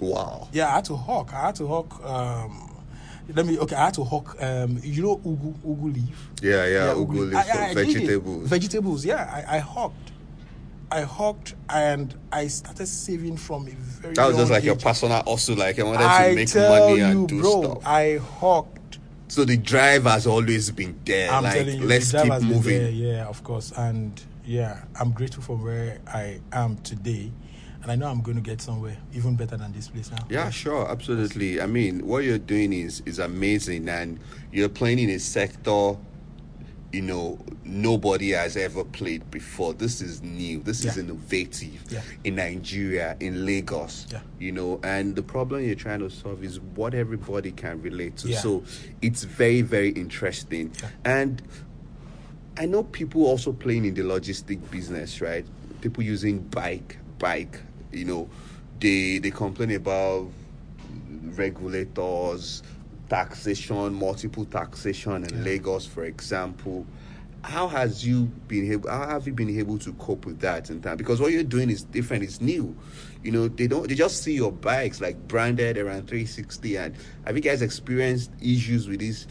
Wow. 0.00 0.48
Yeah, 0.52 0.68
I 0.70 0.76
had 0.76 0.84
to 0.86 0.96
hawk. 0.96 1.32
I 1.32 1.46
had 1.46 1.54
to 1.56 1.66
hawk 1.66 2.04
um 2.04 2.70
let 3.34 3.46
me 3.46 3.58
okay, 3.58 3.74
I 3.76 3.86
had 3.86 3.94
to 3.94 4.04
hawk 4.04 4.36
um 4.42 4.78
you 4.82 5.02
know 5.02 5.16
ugu 5.18 5.54
ugu 5.64 5.94
leaf? 5.94 6.30
Yeah, 6.42 6.66
yeah, 6.66 6.94
ugu 6.94 7.30
leaf, 7.30 7.36
I- 7.36 7.58
I- 7.66 7.68
I 7.70 7.74
vegetables. 7.74 8.48
Vegetables, 8.48 9.04
yeah. 9.04 9.44
I, 9.48 9.56
I 9.56 9.58
hawked. 9.60 10.10
I 10.94 11.02
hawked 11.02 11.54
and 11.68 12.14
I 12.30 12.46
started 12.46 12.86
saving 12.86 13.36
from 13.36 13.66
a 13.66 13.70
very 13.72 14.14
That 14.14 14.28
was 14.28 14.36
just 14.36 14.50
like 14.52 14.62
your 14.64 14.76
age. 14.76 14.82
personal 14.82 15.22
hustle, 15.26 15.56
like 15.56 15.78
I 15.78 15.82
wanted 15.82 16.02
I 16.02 16.28
to 16.30 16.34
make 16.36 16.54
money 16.54 16.96
you, 16.98 17.04
and 17.04 17.28
do 17.28 17.40
bro, 17.40 17.62
stuff. 17.62 17.86
I 17.86 18.16
hawked. 18.16 18.98
so 19.28 19.44
the 19.44 19.56
drive 19.56 20.04
has 20.04 20.26
always 20.26 20.70
been 20.70 20.98
there. 21.04 21.30
I'm 21.32 21.42
like 21.42 21.54
telling 21.54 21.80
you, 21.80 21.86
let's 21.86 22.06
the 22.12 22.18
drive 22.18 22.24
keep 22.24 22.32
has 22.32 22.42
been 22.44 22.52
moving. 22.52 22.78
there, 22.78 22.90
yeah, 22.90 23.26
of 23.26 23.42
course, 23.42 23.72
and 23.76 24.22
yeah, 24.44 24.84
I'm 25.00 25.10
grateful 25.10 25.42
for 25.42 25.56
where 25.56 25.98
I 26.06 26.38
am 26.52 26.76
today, 26.78 27.32
and 27.82 27.90
I 27.90 27.96
know 27.96 28.06
I'm 28.08 28.20
going 28.22 28.36
to 28.36 28.42
get 28.42 28.60
somewhere 28.60 28.96
even 29.14 29.34
better 29.34 29.56
than 29.56 29.72
this 29.72 29.88
place 29.88 30.10
now. 30.12 30.24
Yeah, 30.30 30.48
sure, 30.50 30.88
absolutely. 30.88 31.60
I 31.60 31.66
mean, 31.66 32.06
what 32.06 32.22
you're 32.22 32.38
doing 32.38 32.72
is 32.72 33.02
is 33.04 33.18
amazing, 33.18 33.88
and 33.88 34.20
you're 34.52 34.68
playing 34.68 35.00
in 35.00 35.10
a 35.10 35.18
sector, 35.18 35.96
you 36.94 37.02
know, 37.02 37.36
nobody 37.64 38.30
has 38.30 38.56
ever 38.56 38.84
played 38.84 39.28
before. 39.32 39.74
This 39.74 40.00
is 40.00 40.22
new. 40.22 40.60
This 40.60 40.84
is 40.84 40.96
innovative 40.96 41.84
Yeah. 41.90 42.02
in 42.22 42.36
Nigeria, 42.36 43.16
in 43.18 43.44
Lagos. 43.44 44.06
Yeah. 44.12 44.20
You 44.38 44.52
know, 44.52 44.80
and 44.84 45.16
the 45.16 45.22
problem 45.22 45.64
you're 45.64 45.74
trying 45.74 45.98
to 46.00 46.08
solve 46.10 46.44
is 46.44 46.60
what 46.60 46.94
everybody 46.94 47.50
can 47.50 47.82
relate 47.82 48.16
to. 48.18 48.28
Yeah. 48.28 48.38
So 48.38 48.62
it's 49.02 49.24
very, 49.24 49.62
very 49.62 49.88
interesting. 49.90 50.70
Yeah. 50.80 50.88
And 51.04 51.42
I 52.56 52.66
know 52.66 52.84
people 52.84 53.26
also 53.26 53.52
playing 53.52 53.86
in 53.86 53.94
the 53.94 54.02
logistic 54.02 54.70
business, 54.70 55.20
right? 55.20 55.44
People 55.80 56.04
using 56.04 56.38
bike, 56.38 56.96
bike, 57.18 57.60
you 57.92 58.04
know, 58.04 58.28
they 58.78 59.18
they 59.18 59.32
complain 59.32 59.72
about 59.72 60.28
regulators, 61.36 62.62
taxation, 63.14 63.94
multiple 63.94 64.44
taxation 64.44 65.22
in 65.24 65.44
Lagos, 65.44 65.86
for 65.86 66.04
example. 66.04 66.84
How 67.42 67.68
has 67.68 68.04
you 68.04 68.24
been 68.48 68.72
able? 68.72 68.90
How 68.90 69.06
have 69.06 69.26
you 69.26 69.32
been 69.32 69.56
able 69.58 69.78
to 69.80 69.92
cope 69.94 70.24
with 70.26 70.40
that 70.40 70.70
in 70.70 70.80
time? 70.80 70.96
Because 70.96 71.20
what 71.20 71.30
you're 71.30 71.42
doing 71.44 71.70
is 71.70 71.84
different. 71.84 72.24
It's 72.24 72.40
new. 72.40 72.74
You 73.22 73.32
know, 73.32 73.48
they 73.48 73.66
don't. 73.66 73.86
They 73.86 73.94
just 73.94 74.22
see 74.24 74.34
your 74.34 74.50
bikes 74.50 75.00
like 75.00 75.16
branded 75.28 75.76
Errand 75.78 76.08
360. 76.08 76.76
And 76.76 76.94
have 77.26 77.36
you 77.36 77.42
guys 77.42 77.60
experienced 77.62 78.30
issues 78.40 78.88
with 78.88 78.98
these 79.00 79.26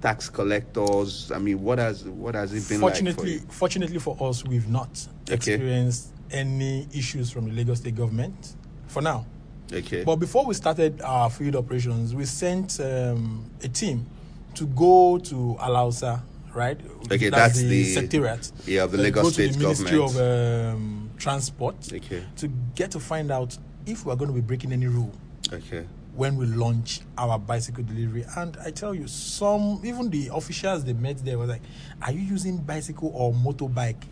tax 0.00 0.30
collectors? 0.30 1.32
I 1.32 1.38
mean, 1.38 1.60
what 1.60 1.78
has 1.78 2.04
what 2.04 2.36
has 2.36 2.52
it 2.54 2.66
been 2.68 2.80
fortunately, 2.80 3.32
like 3.34 3.40
for 3.40 3.44
you? 3.44 3.52
fortunately 3.52 3.98
for 3.98 4.16
us, 4.20 4.44
we've 4.44 4.68
not 4.68 5.06
Okay. 5.24 5.34
experienced 5.34 6.12
any 6.30 6.86
issues 6.94 7.30
from 7.32 7.46
the 7.46 7.52
Lagos 7.52 7.80
State 7.80 7.96
government 7.96 8.54
for 8.86 9.02
now. 9.02 9.26
Okay. 9.72 10.04
But 10.04 10.16
before 10.16 10.44
we 10.46 10.54
started 10.54 11.00
our 11.02 11.28
field 11.30 11.56
operations, 11.56 12.14
we 12.14 12.24
sent 12.24 12.78
um, 12.80 13.50
a 13.62 13.68
team 13.68 14.06
to 14.54 14.66
go 14.66 15.18
to 15.18 15.56
Alausa, 15.60 16.20
right? 16.54 16.78
Okay, 17.10 17.28
that's 17.30 17.58
the, 17.58 17.68
the- 17.68 17.84
secretariat. 17.94 18.50
yeah, 18.66 18.84
of 18.84 18.92
the 18.92 18.98
Lagos 18.98 19.34
State 19.34 19.52
the 19.52 19.58
Ministry 19.58 19.98
government. 19.98 20.16
of 20.16 20.74
um, 20.76 21.10
Transport 21.18 21.76
Okay. 21.92 22.22
to 22.36 22.48
get 22.74 22.90
to 22.92 23.00
find 23.00 23.30
out 23.30 23.56
if 23.86 24.04
we 24.06 24.12
are 24.12 24.16
going 24.16 24.28
to 24.28 24.34
be 24.34 24.40
breaking 24.40 24.72
any 24.72 24.86
rule 24.86 25.10
Okay. 25.52 25.84
when 26.14 26.36
we 26.36 26.46
launch 26.46 27.00
our 27.18 27.38
bicycle 27.38 27.82
delivery. 27.84 28.24
And 28.36 28.56
I 28.64 28.70
tell 28.70 28.94
you, 28.94 29.06
some 29.08 29.80
even 29.84 30.10
the 30.10 30.30
officials 30.32 30.84
they 30.84 30.92
met 30.92 31.24
there 31.24 31.38
were 31.38 31.46
like, 31.46 31.62
"Are 32.02 32.12
you 32.12 32.20
using 32.20 32.56
bicycle 32.58 33.10
or 33.14 33.32
motorbike?" 33.32 34.02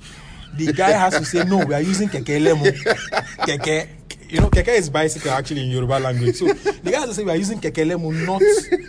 The 0.57 0.73
guy 0.73 0.91
has 0.93 1.15
to 1.19 1.25
say, 1.25 1.45
"No, 1.45 1.65
we 1.65 1.75
are 1.75 1.81
using 1.81 2.09
keke 2.09 2.39
lemu, 2.41 2.71
keke." 3.47 3.89
You 4.35 4.41
know, 4.41 4.51
keke 4.51 4.67
is 4.77 4.91
bicycle 4.91 5.31
actually 5.31 5.63
in 5.63 5.71
Yoruba 5.71 6.01
language. 6.01 6.35
So 6.35 6.47
the 6.53 6.91
guys 6.91 7.09
are 7.09 7.15
saying 7.15 7.27
"We 7.27 7.33
are 7.35 7.37
using 7.37 7.61
keke 7.61 7.87
lemu, 7.87 8.11
not 8.27 8.41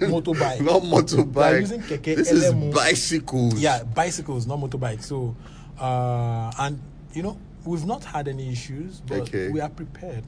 motorbike." 0.10 0.60
Not 0.62 0.82
We 0.82 0.88
are 0.90 1.04
motorbike. 1.04 1.60
using 1.62 1.82
keke 1.82 2.16
this 2.16 2.32
is 2.32 2.52
bicycles. 2.74 3.54
Yeah, 3.62 3.84
bicycles, 3.84 4.48
not 4.48 4.58
motorbikes. 4.58 5.04
So, 5.04 5.36
uh, 5.80 6.52
and 6.58 6.82
you 7.14 7.22
know, 7.22 7.38
we've 7.64 7.86
not 7.86 8.04
had 8.04 8.28
any 8.28 8.52
issues, 8.52 9.02
but 9.06 9.22
Okay. 9.22 9.50
we 9.50 9.62
are 9.62 9.70
prepared. 9.70 10.24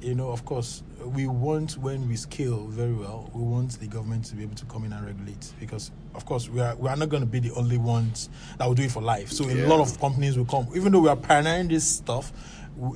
You 0.00 0.14
know, 0.14 0.30
of 0.30 0.46
course, 0.46 0.82
we 1.04 1.26
want 1.26 1.76
when 1.76 2.08
we 2.08 2.16
scale 2.16 2.66
very 2.68 2.94
well, 2.94 3.30
we 3.34 3.42
want 3.42 3.78
the 3.78 3.88
government 3.88 4.24
to 4.26 4.36
be 4.36 4.42
able 4.42 4.54
to 4.54 4.64
come 4.64 4.84
in 4.84 4.94
and 4.94 5.04
regulate 5.04 5.52
because, 5.60 5.90
of 6.14 6.24
course, 6.24 6.48
we 6.48 6.62
are 6.62 6.74
we 6.76 6.88
are 6.88 6.96
not 6.96 7.10
going 7.10 7.22
to 7.22 7.28
be 7.28 7.40
the 7.40 7.52
only 7.52 7.76
ones 7.76 8.30
that 8.56 8.66
will 8.66 8.74
do 8.74 8.84
it 8.84 8.90
for 8.90 9.02
life. 9.02 9.30
So 9.30 9.46
Yeah. 9.46 9.66
a 9.66 9.68
lot 9.68 9.80
of 9.80 10.00
companies 10.00 10.38
will 10.38 10.46
come, 10.46 10.66
even 10.74 10.92
though 10.92 11.00
we 11.00 11.10
are 11.10 11.16
pioneering 11.16 11.68
this 11.68 11.84
stuff. 11.86 12.32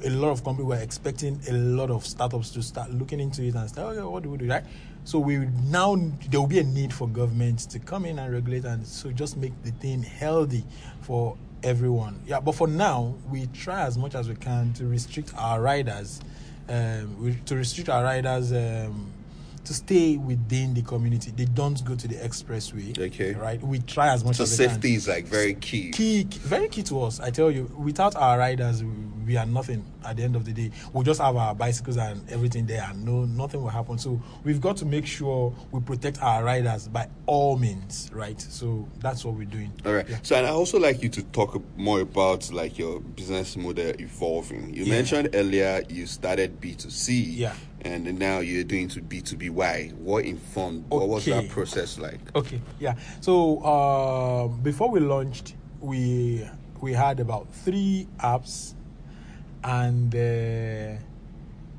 A 0.05 0.11
lot 0.11 0.31
of 0.31 0.43
companies 0.43 0.69
were 0.69 0.83
expecting 0.83 1.39
a 1.49 1.53
lot 1.53 1.91
of 1.91 2.07
startups 2.07 2.51
to 2.51 2.63
start 2.63 2.91
looking 2.91 3.21
into 3.21 3.43
it 3.43 3.55
and 3.55 3.71
say, 3.71 3.83
"Oh, 3.83 3.93
yeah, 3.93 4.05
what 4.05 4.23
do 4.23 4.31
we 4.31 4.39
do?" 4.39 4.49
Right? 4.49 4.65
So 5.05 5.19
we 5.19 5.37
now 5.71 5.97
there 6.31 6.41
will 6.41 6.47
be 6.47 6.59
a 6.61 6.65
need 6.65 6.93
for 6.93 7.07
government 7.07 7.61
to 7.71 7.79
come 7.79 8.07
in 8.07 8.19
and 8.19 8.33
regulate 8.33 8.65
and 8.65 8.87
so 8.87 9.11
just 9.11 9.37
make 9.37 9.53
the 9.63 9.71
thing 9.73 10.03
healthy 10.03 10.65
for 11.03 11.37
everyone. 11.63 12.21
Yeah, 12.27 12.41
but 12.41 12.55
for 12.55 12.67
now 12.67 13.15
we 13.31 13.47
try 13.47 13.83
as 13.83 13.99
much 13.99 14.15
as 14.15 14.29
we 14.29 14.35
can 14.35 14.73
to 14.75 14.87
restrict 14.87 15.33
our 15.37 15.61
riders, 15.61 16.21
um, 16.69 17.39
to 17.45 17.57
restrict 17.57 17.91
our 17.91 18.03
riders 18.05 18.53
um, 18.53 19.13
to 19.65 19.75
stay 19.75 20.17
within 20.17 20.75
the 20.75 20.83
community. 20.83 21.31
They 21.31 21.47
don't 21.47 21.83
go 21.85 21.95
to 21.95 22.09
the 22.09 22.17
expressway. 22.17 22.99
Okay. 22.99 23.33
right? 23.35 23.63
We 23.63 23.79
try 23.81 24.09
as 24.13 24.25
much 24.25 24.37
So 24.37 24.45
as 24.45 24.51
we 24.51 24.57
can 24.65 24.69
So, 24.69 24.75
safety 24.75 24.95
is 24.95 25.09
like 25.09 25.25
very 25.27 25.55
key. 25.55 25.91
key, 25.91 26.25
very 26.25 26.69
key 26.69 26.83
to 26.85 27.03
us. 27.03 27.21
I 27.21 27.31
tell 27.31 27.51
you, 27.51 27.65
without 27.79 28.15
our 28.17 28.39
riders, 28.39 28.83
we, 28.85 28.91
we 29.27 29.37
are 29.37 29.47
nothing. 29.47 29.85
At 30.05 30.19
the 30.19 30.23
end 30.23 30.37
of 30.37 30.45
the 30.45 30.53
day, 30.53 30.71
we'll 30.93 31.03
just 31.03 31.19
have 31.23 31.35
our 31.37 31.55
bicycles 31.55 31.97
and 31.97 32.29
everything 32.31 32.67
there, 32.67 32.83
and 32.91 33.07
no, 33.07 33.25
nothing 33.25 33.63
will 33.63 33.71
happen. 33.71 33.97
So 33.97 34.21
we've 34.45 34.61
got 34.61 34.77
to 34.79 34.85
make 34.85 35.07
sure 35.07 35.55
we 35.73 35.81
protect 35.81 36.23
our 36.23 36.45
riders 36.45 36.89
by 36.89 37.09
all 37.25 37.57
means, 37.57 38.11
right? 38.13 38.39
So 38.39 38.87
that's 38.99 39.25
what 39.25 39.35
we're 39.35 39.47
doing. 39.47 39.73
All 39.87 39.95
right. 39.95 40.07
Yeah. 40.07 40.19
So, 40.23 40.37
and 40.37 40.47
I 40.47 40.51
also 40.51 40.79
like 40.79 41.03
you 41.03 41.09
to 41.09 41.23
talk 41.23 41.59
more 41.79 42.01
about 42.01 42.53
like 42.53 42.79
your 42.79 43.01
business 43.01 43.57
model 43.57 43.95
evolving. 43.99 44.75
You 44.75 44.85
Yeah. 44.85 44.93
mentioned 44.93 45.31
earlier 45.33 45.83
you 45.89 46.07
started 46.07 46.61
B 46.61 46.75
two 46.75 46.91
C. 46.91 47.23
Yeah. 47.23 47.55
And 47.85 48.19
now 48.19 48.39
you're 48.39 48.65
doing 48.65 48.89
to 48.89 49.03
B 49.03 49.21
two 49.21 49.37
B. 49.37 49.51
Why? 49.51 49.93
What 49.99 50.25
informed? 50.25 50.87
What 50.89 51.07
was 51.09 51.27
that 51.27 51.51
process 51.51 51.99
like? 51.99 52.21
Okay, 52.35 52.61
yeah. 52.81 52.95
So 53.21 53.59
uh, 53.61 54.49
before 54.49 54.91
we 54.91 55.01
launched, 55.01 55.55
we 55.81 56.49
we 56.81 56.95
had 56.95 57.21
about 57.21 57.47
three 57.53 58.09
apps, 58.21 58.73
and 59.63 60.15
uh, 60.15 60.99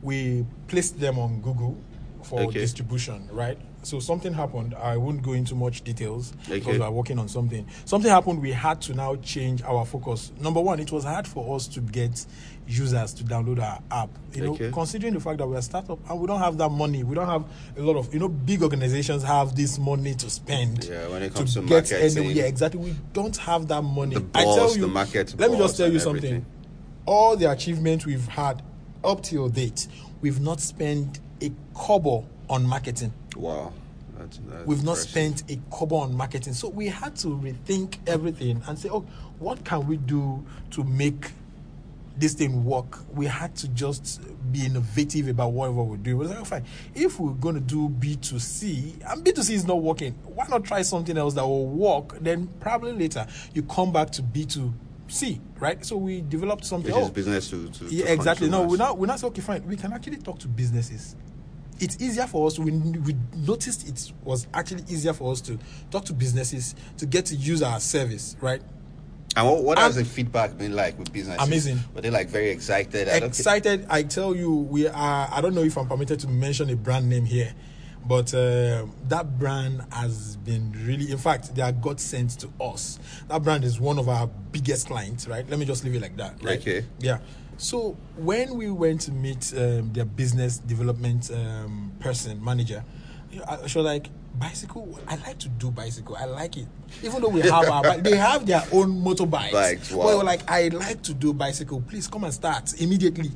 we 0.04 0.46
placed 0.68 1.00
them 1.00 1.18
on 1.18 1.42
Google 1.42 1.76
for 2.22 2.42
Okay. 2.42 2.60
distribution. 2.60 3.28
Right. 3.32 3.58
So 3.86 4.00
something 4.00 4.34
happened. 4.34 4.74
I 4.74 4.98
won't 4.98 5.22
go 5.22 5.34
into 5.34 5.54
much 5.54 5.84
details 5.84 6.34
Okay. 6.46 6.56
because 6.58 6.80
we 6.80 6.84
are 6.84 6.92
working 6.92 7.20
on 7.20 7.28
something. 7.30 7.68
Something 7.86 8.10
happened. 8.10 8.42
We 8.42 8.52
had 8.52 8.82
to 8.84 8.96
now 8.96 9.16
change 9.18 9.62
our 9.62 9.86
focus. 9.86 10.32
Number 10.40 10.60
one, 10.60 10.80
it 10.80 10.92
was 10.92 11.04
hard 11.04 11.28
for 11.28 11.56
us 11.56 11.68
to 11.68 11.82
get 11.82 12.26
users 12.68 13.14
to 13.14 13.24
download 13.24 13.62
our 13.62 13.80
app. 13.92 14.10
You 14.34 14.46
Okay. 14.54 14.66
know, 14.66 14.72
considering 14.74 15.14
the 15.14 15.20
fact 15.20 15.38
that 15.38 15.48
we're 15.48 15.58
a 15.58 15.62
startup 15.62 16.00
and 16.10 16.20
we 16.20 16.26
don't 16.26 16.40
have 16.40 16.58
that 16.58 16.70
money, 16.70 17.04
we 17.04 17.14
don't 17.14 17.28
have 17.28 17.46
a 17.78 17.82
lot 17.84 17.96
of 17.96 18.12
you 18.12 18.20
know 18.20 18.28
big 18.28 18.64
organizations 18.64 19.22
have 19.22 19.56
this 19.56 19.78
money 19.78 20.16
to 20.16 20.30
spend. 20.32 20.86
Yeah, 20.86 21.08
when 21.10 21.22
it 21.22 21.36
comes 21.36 21.54
to 21.54 21.62
get 21.62 21.70
marketing. 21.92 22.18
any- 22.26 22.34
yeah, 22.34 22.46
exactly. 22.46 22.80
We 22.82 22.96
don't 23.14 23.38
have 23.38 23.68
that 23.68 23.84
money. 23.84 24.16
The 24.16 24.26
I 24.34 24.46
boss, 24.46 24.56
tell 24.56 24.70
the 24.70 24.80
you, 24.80 24.88
market 24.88 25.36
Let 25.38 25.52
me 25.52 25.58
just 25.60 25.78
tell 25.78 25.92
you 25.94 26.00
something. 26.00 26.26
everything. 26.26 26.46
All 27.06 27.38
the 27.38 27.52
achievements 27.52 28.04
we've 28.08 28.28
had 28.28 28.64
up 29.04 29.22
till 29.22 29.48
date, 29.48 29.88
we've 30.22 30.42
not 30.42 30.60
spent 30.60 31.20
a 31.40 31.52
kobo 31.76 32.26
on 32.50 32.66
marketing. 32.66 33.14
Wow. 33.36 33.74
That's, 34.18 34.38
that's 34.38 34.66
We've 34.66 34.84
not 34.84 34.98
spent 34.98 35.50
a 35.52 35.60
kobo 35.70 35.98
on 35.98 36.16
marketing. 36.16 36.54
So 36.54 36.70
we 36.70 36.88
had 36.88 37.16
to 37.18 37.28
rethink 37.28 37.98
everything 38.08 38.62
and 38.68 38.80
say, 38.80 38.90
oh, 38.90 39.06
what 39.40 39.64
can 39.64 39.88
we 39.88 39.98
do 39.98 40.46
to 40.72 40.84
make 40.84 41.32
this 42.18 42.34
thing 42.34 42.64
work? 42.64 43.00
We 43.14 43.26
had 43.26 43.56
to 43.58 43.68
just 43.70 44.22
be 44.52 44.66
innovative 44.66 45.28
about 45.28 45.52
whatever 45.52 45.84
we're 45.84 45.98
doing. 45.98 46.18
We 46.18 46.28
was 46.28 46.32
like, 46.32 46.46
fine, 46.46 46.66
if 46.94 47.20
we're 47.20 47.34
going 47.34 47.56
to 47.56 47.62
do 47.62 47.90
B2C, 47.90 49.12
and 49.12 49.26
B2C 49.26 49.52
is 49.52 49.68
not 49.68 49.82
working, 49.82 50.14
why 50.24 50.48
not 50.48 50.64
try 50.64 50.82
something 50.82 51.18
else 51.18 51.34
that 51.34 51.46
will 51.46 51.68
work? 51.68 52.18
Then 52.22 52.48
probably 52.60 52.94
later 52.94 53.28
you 53.54 53.64
come 53.64 53.92
back 53.92 54.12
to 54.12 54.24
B2C, 54.24 55.40
right? 55.60 55.86
So 55.86 55.98
we 55.98 56.22
developed 56.22 56.66
something. 56.66 56.96
Which 56.96 57.04
oh, 57.04 57.10
business 57.10 57.50
to, 57.50 57.70
to 57.70 57.86
yeah, 57.86 58.06
to 58.06 58.14
exactly. 58.14 58.50
No, 58.50 58.64
we're 58.64 58.78
not. 58.78 58.98
We're 58.98 59.08
not 59.08 59.22
okay. 59.24 59.42
Fine. 59.42 59.68
We 59.68 59.76
can 59.76 59.92
actually 59.92 60.18
talk 60.18 60.40
to 60.40 60.48
businesses. 60.48 61.18
It's 61.80 62.02
easier 62.02 62.28
for 62.28 62.48
us. 62.48 62.58
We 62.58 62.72
we 62.72 63.16
noticed 63.36 63.88
it 63.88 64.12
was 64.24 64.48
actually 64.54 64.84
easier 64.84 65.14
for 65.14 65.32
us 65.32 65.42
to 65.42 65.60
talk 65.92 66.06
to 66.06 66.14
businesses 66.14 66.76
to 66.98 67.06
get 67.06 67.26
to 67.28 67.36
use 67.36 67.62
our 67.62 67.80
service, 67.80 68.36
right? 68.42 68.62
And 69.36 69.48
what, 69.48 69.64
what 69.64 69.80
has 69.80 69.96
the 69.96 70.06
feedback 70.06 70.58
been 70.58 70.76
like 70.76 70.98
with 70.98 71.12
businesses? 71.12 71.46
Amazing. 71.46 71.80
Were 71.94 72.02
they 72.02 72.10
like 72.10 72.30
very 72.30 72.50
excited? 72.50 73.10
I 73.10 73.18
Excited. 73.18 73.86
I 73.90 74.04
tell 74.04 74.34
you, 74.34 74.50
we 74.56 74.88
are. 74.88 75.30
I 75.32 75.42
don't 75.42 75.54
know 75.54 75.64
if 75.64 75.78
I'm 75.78 75.88
permitted 75.88 76.22
to 76.22 76.28
mention 76.30 76.70
a 76.70 76.76
brand 76.78 77.10
name 77.10 77.26
here, 77.26 77.54
but 78.06 78.34
uh, 78.34 78.86
that 79.10 79.38
brand 79.38 79.84
has 79.92 80.38
been 80.38 80.72
really. 80.86 81.12
In 81.12 81.18
fact, 81.18 81.54
they 81.54 81.62
are 81.62 81.74
God 81.74 82.00
sent 82.00 82.40
to 82.40 82.50
us. 82.62 82.98
That 83.28 83.44
brand 83.44 83.66
is 83.66 83.78
one 83.78 84.00
of 84.00 84.08
our 84.08 84.28
biggest 84.28 84.88
clients, 84.88 85.28
right? 85.28 85.48
Let 85.50 85.60
me 85.60 85.66
just 85.66 85.84
leave 85.84 85.96
it 85.96 86.02
like 86.02 86.16
that. 86.16 86.42
Right? 86.42 86.60
Okay. 86.60 86.86
Yeah. 87.00 87.20
So 87.58 87.96
when 88.18 88.56
we 88.56 88.70
went 88.70 89.02
to 89.02 89.12
meet 89.12 89.54
um, 89.56 89.92
their 89.94 90.06
business 90.06 90.58
development 90.58 91.32
um, 91.34 91.92
person, 92.00 92.44
manager, 92.44 92.84
I- 93.48 93.68
she 93.68 93.78
was 93.78 93.86
like, 93.86 94.08
"Bicycle. 94.38 95.00
I 95.08 95.16
like 95.18 95.40
to 95.40 95.50
do 95.50 95.72
bicycle. 95.72 96.16
I 96.18 96.26
like 96.26 96.58
it. 96.58 96.68
Even 97.04 97.22
though 97.22 97.30
we 97.30 97.42
have 97.50 97.70
our, 97.70 97.82
bike, 97.84 98.04
they 98.04 98.16
have 98.18 98.46
their 98.46 98.64
own 98.72 99.02
motorbikes. 99.04 99.52
Bikes, 99.52 99.90
But 99.90 99.98
wow. 99.98 100.18
were 100.18 100.24
like, 100.24 100.50
I 100.50 100.68
like 100.70 101.02
to 101.04 101.14
do 101.14 101.34
bicycle. 101.34 101.82
Please 101.82 102.08
come 102.08 102.24
and 102.26 102.34
start 102.34 102.80
immediately. 102.82 103.32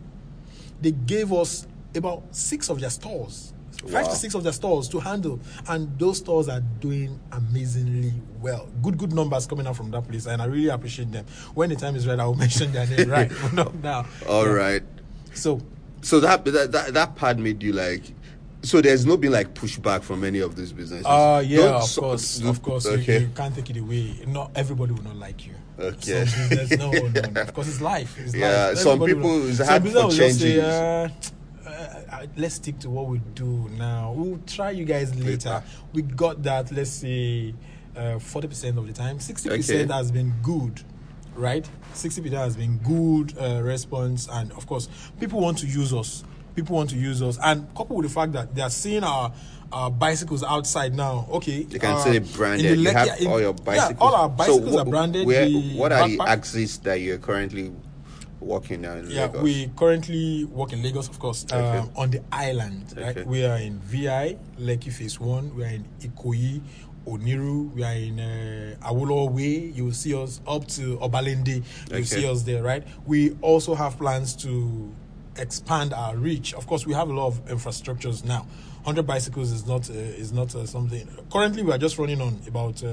They 0.82 0.92
gave 0.92 1.32
us 1.34 1.68
about 1.96 2.24
six 2.32 2.70
of 2.70 2.80
their 2.80 2.90
stores, 2.90 3.54
five 3.88 4.06
Wow. 4.06 4.10
to 4.12 4.16
six 4.16 4.34
of 4.36 4.44
their 4.44 4.54
stores 4.54 4.88
to 4.90 5.00
handle, 5.00 5.40
and 5.68 5.98
those 5.98 6.18
stores 6.18 6.50
are 6.50 6.62
doing 6.80 7.20
amazingly 7.32 8.14
well. 8.42 8.68
Good, 8.82 8.98
good 8.98 9.14
numbers 9.14 9.46
coming 9.48 9.68
out 9.68 9.76
from 9.76 9.92
that 9.92 10.08
place, 10.08 10.26
and 10.26 10.42
I 10.42 10.46
really 10.46 10.70
appreciate 10.70 11.12
them. 11.12 11.26
When 11.54 11.70
the 11.70 11.76
time 11.76 11.96
is 11.96 12.08
right, 12.08 12.20
I 12.20 12.26
will 12.26 12.36
mention 12.46 12.72
their 12.72 12.88
name. 12.88 13.10
Right, 13.10 13.32
not 13.54 13.74
now. 13.84 14.06
All 14.28 14.46
Yeah. 14.46 14.52
right. 14.52 14.84
So 15.34 15.62
So 16.02 16.20
that, 16.22 16.46
that 16.46 16.72
that 16.72 16.94
that 16.94 17.16
part 17.16 17.38
made 17.38 17.62
you 17.64 17.74
like. 17.74 18.04
So 18.62 18.82
there's 18.82 19.06
no 19.06 19.16
been 19.16 19.32
like 19.32 19.54
pushback 19.54 20.02
from 20.04 20.26
any 20.26 20.40
of 20.40 20.56
these 20.58 20.74
businesses. 20.74 21.06
Uh, 21.06 21.42
yeah, 21.48 21.58
Don't 21.60 21.76
of 21.76 21.96
course, 21.96 22.42
of 22.42 22.62
course. 22.62 22.86
You, 22.86 22.92
Okay. 22.92 23.20
you 23.22 23.30
can't 23.34 23.56
take 23.56 23.70
it 23.70 23.78
away. 23.78 24.16
Not 24.28 24.52
everybody 24.56 24.92
will 24.92 25.04
not 25.04 25.16
like 25.16 25.48
you. 25.48 25.54
Okay. 25.80 26.26
Some 26.26 26.50
business, 26.50 26.78
no, 26.78 26.92
no, 26.92 27.08
no. 27.08 27.42
Of 27.42 27.54
course, 27.54 27.70
it's 27.70 27.80
life. 27.80 28.18
It's 28.20 28.36
Yeah, 28.36 28.68
life. 28.70 28.78
some 28.80 29.00
people, 29.06 29.22
will- 29.30 29.54
some 29.54 29.66
hard 29.66 29.84
for 29.88 30.10
just 30.12 30.42
say, 30.42 30.60
uh, 30.60 31.08
uh, 31.80 32.26
let's 32.38 32.56
stick 32.56 32.80
to 32.80 32.90
what 32.90 33.08
we 33.08 33.20
do 33.36 33.70
now. 33.78 34.12
We'll 34.16 34.40
try 34.46 34.72
you 34.72 34.86
guys 34.86 35.14
later. 35.16 35.50
Later. 35.50 35.64
We 35.94 36.02
got 36.04 36.44
that. 36.44 36.72
Let's 36.72 36.90
say 36.90 37.54
uh, 37.96 38.20
forty 38.20 38.48
percent 38.48 38.78
of 38.78 38.88
the 38.88 38.94
time. 38.94 39.20
Sixty 39.20 39.50
percent 39.50 39.90
Okay. 39.90 39.94
has 39.98 40.12
been 40.12 40.34
good, 40.44 40.82
right? 41.36 41.68
Sixty 41.94 42.22
percent 42.22 42.40
has 42.42 42.56
been 42.56 42.78
good 42.80 43.38
uh, 43.40 43.62
response, 43.62 44.28
and 44.32 44.52
of 44.54 44.66
course, 44.68 44.90
people 45.20 45.40
want 45.40 45.58
to 45.60 45.68
use 45.68 45.94
us. 45.94 46.24
People 46.56 46.76
want 46.76 46.90
to 46.90 46.98
use 46.98 47.22
us, 47.22 47.38
and 47.44 47.68
coupled 47.76 48.04
with 48.04 48.08
the 48.08 48.14
fact 48.14 48.34
that 48.34 48.54
they 48.56 48.62
are 48.62 48.70
seeing 48.70 49.04
our. 49.04 49.32
Our 49.72 49.92
bicycles 49.92 50.44
outside 50.44 50.96
now. 50.96 51.28
Okay, 51.30 51.68
You 51.70 51.78
can 51.80 51.92
uh, 51.92 52.00
say 52.00 52.16
in 52.16 52.24
branded. 52.24 52.72
the 52.80 52.82
you 52.82 52.90
have 52.90 53.22
in- 53.22 53.28
all 53.28 53.40
your 53.40 53.54
bicycles. 53.54 53.92
yeah, 53.92 54.04
all 54.04 54.16
our 54.16 54.28
So 54.30 54.36
bicycles 54.36 54.74
wh- 54.76 54.80
are 54.80 54.86
branded. 54.86 55.28
Where, 55.28 55.48
what 55.78 55.92
are 55.92 56.10
the 56.10 56.20
axes 56.26 56.80
that 56.80 57.02
you're 57.02 57.20
currently 57.20 57.72
working 58.42 58.82
now 58.82 58.94
in 58.94 59.10
Yeah, 59.10 59.24
Lagos? 59.26 59.42
we 59.44 59.72
currently 59.76 60.46
work 60.46 60.74
in 60.74 60.82
Lagos, 60.82 61.08
of 61.10 61.20
course, 61.20 61.46
Okay. 61.52 61.78
um, 61.78 61.90
on 61.96 62.12
the 62.12 62.22
island. 62.32 62.94
Right, 62.96 63.18
Okay. 63.18 63.24
we 63.24 63.46
are 63.46 63.58
in 63.58 63.80
VI, 63.80 64.38
Lekki 64.60 64.92
Phase 64.92 65.20
One. 65.20 65.56
We 65.56 65.64
are 65.64 65.68
in 65.68 65.86
Ikoyi, 66.02 66.62
Oniru. 67.08 67.74
We 67.74 67.84
are 67.84 67.94
in 67.94 68.20
uh, 68.20 68.76
Awolowo 68.88 69.32
Way. 69.32 69.72
You 69.76 69.86
will 69.86 69.94
see 69.94 70.14
us 70.14 70.42
up 70.48 70.68
to 70.70 70.98
Obalende. 70.98 71.56
You 71.90 71.96
Okay. 71.98 72.04
see 72.04 72.26
us 72.28 72.44
there, 72.44 72.64
right? 72.64 72.84
We 73.06 73.36
also 73.42 73.76
have 73.76 73.98
plans 73.98 74.36
to 74.38 74.92
expand 75.38 75.94
our 75.94 76.16
reach. 76.16 76.54
Of 76.54 76.68
course, 76.68 76.86
we 76.86 76.94
have 76.94 77.10
a 77.10 77.14
lot 77.14 77.28
of 77.28 77.46
infrastructures 77.46 78.24
now. 78.26 78.46
100 78.84 79.06
bicycles 79.06 79.52
is 79.52 79.68
not 79.68 79.90
uh, 79.90 79.94
is 79.94 80.32
not 80.32 80.56
uh, 80.56 80.66
something. 80.66 81.08
Currently, 81.32 81.64
we 81.64 81.72
are 81.72 81.78
just 81.78 81.98
running 81.98 82.22
on 82.22 82.40
about 82.48 82.82
uh, 82.84 82.88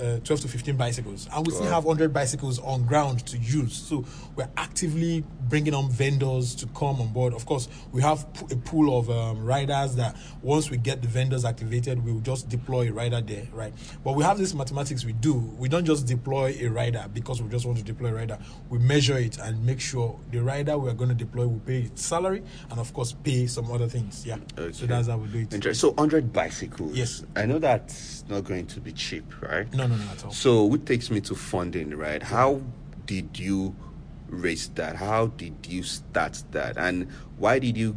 uh, 0.00 0.18
12 0.24 0.40
to 0.40 0.48
15 0.48 0.76
bicycles, 0.76 1.28
and 1.30 1.46
we 1.46 1.52
still 1.52 1.66
have 1.66 1.84
100 1.84 2.12
bicycles 2.12 2.58
on 2.60 2.86
ground 2.86 3.26
to 3.26 3.36
use. 3.36 3.74
So 3.74 4.04
we're 4.34 4.48
actively 4.56 5.24
bringing 5.48 5.74
on 5.74 5.90
vendors 5.90 6.54
to 6.56 6.66
come 6.68 7.00
on 7.02 7.12
board. 7.12 7.34
Of 7.34 7.44
course, 7.44 7.68
we 7.92 8.00
have 8.00 8.26
a 8.50 8.56
pool 8.56 8.98
of 8.98 9.10
um, 9.10 9.44
riders 9.44 9.96
that 9.96 10.16
once 10.42 10.70
we 10.70 10.78
get 10.78 11.02
the 11.02 11.08
vendors 11.08 11.44
activated, 11.44 12.02
we 12.02 12.12
will 12.12 12.20
just 12.20 12.48
deploy 12.48 12.88
a 12.88 12.92
rider 12.92 13.20
there, 13.20 13.46
right? 13.52 13.74
But 14.02 14.14
we 14.14 14.24
have 14.24 14.38
this 14.38 14.54
mathematics 14.54 15.04
we 15.04 15.12
do. 15.12 15.34
We 15.34 15.68
don't 15.68 15.84
just 15.84 16.06
deploy 16.06 16.56
a 16.60 16.68
rider 16.68 17.04
because 17.12 17.42
we 17.42 17.50
just 17.50 17.66
want 17.66 17.76
to 17.76 17.84
deploy 17.84 18.08
a 18.08 18.14
rider. 18.14 18.38
We 18.70 18.78
measure 18.78 19.18
it 19.18 19.38
and 19.38 19.64
make 19.66 19.80
sure 19.80 20.18
the 20.30 20.42
rider 20.42 20.78
we 20.78 20.88
are 20.88 20.94
going 20.94 21.10
to 21.10 21.14
deploy 21.14 21.46
will 21.46 21.60
pay 21.60 21.82
its 21.82 22.04
salary 22.04 22.42
and, 22.70 22.80
of 22.80 22.92
course, 22.94 23.12
pay 23.12 23.46
some 23.46 23.70
other 23.70 23.88
things. 23.88 24.24
Yeah. 24.24 24.38
So 24.72 24.86
that's 24.86 25.08
how 25.10 25.18
we 25.18 25.28
do 25.28 25.38
it. 25.40 25.52
Inter- 25.52 25.74
So 25.74 25.90
100 25.90 26.32
bicycles. 26.32 26.92
Yes. 26.96 27.24
I 27.36 27.44
know 27.46 27.58
that's 27.58 28.24
not 28.28 28.44
going 28.44 28.66
to 28.68 28.80
be 28.80 28.92
cheap, 28.92 29.24
right? 29.42 29.72
No, 29.74 29.86
no, 29.86 29.96
no, 29.96 30.04
at 30.10 30.24
all. 30.24 30.30
So, 30.32 30.64
which 30.64 30.84
takes 30.84 31.10
me 31.10 31.20
to 31.22 31.34
funding, 31.34 31.90
right? 31.96 32.22
How 32.22 32.62
did 33.06 33.38
you 33.38 33.74
raise 34.28 34.68
that? 34.70 34.96
How 34.96 35.26
did 35.28 35.54
you 35.68 35.82
start 35.82 36.42
that? 36.52 36.76
And 36.78 37.08
why 37.38 37.58
did 37.58 37.76
you 37.76 37.96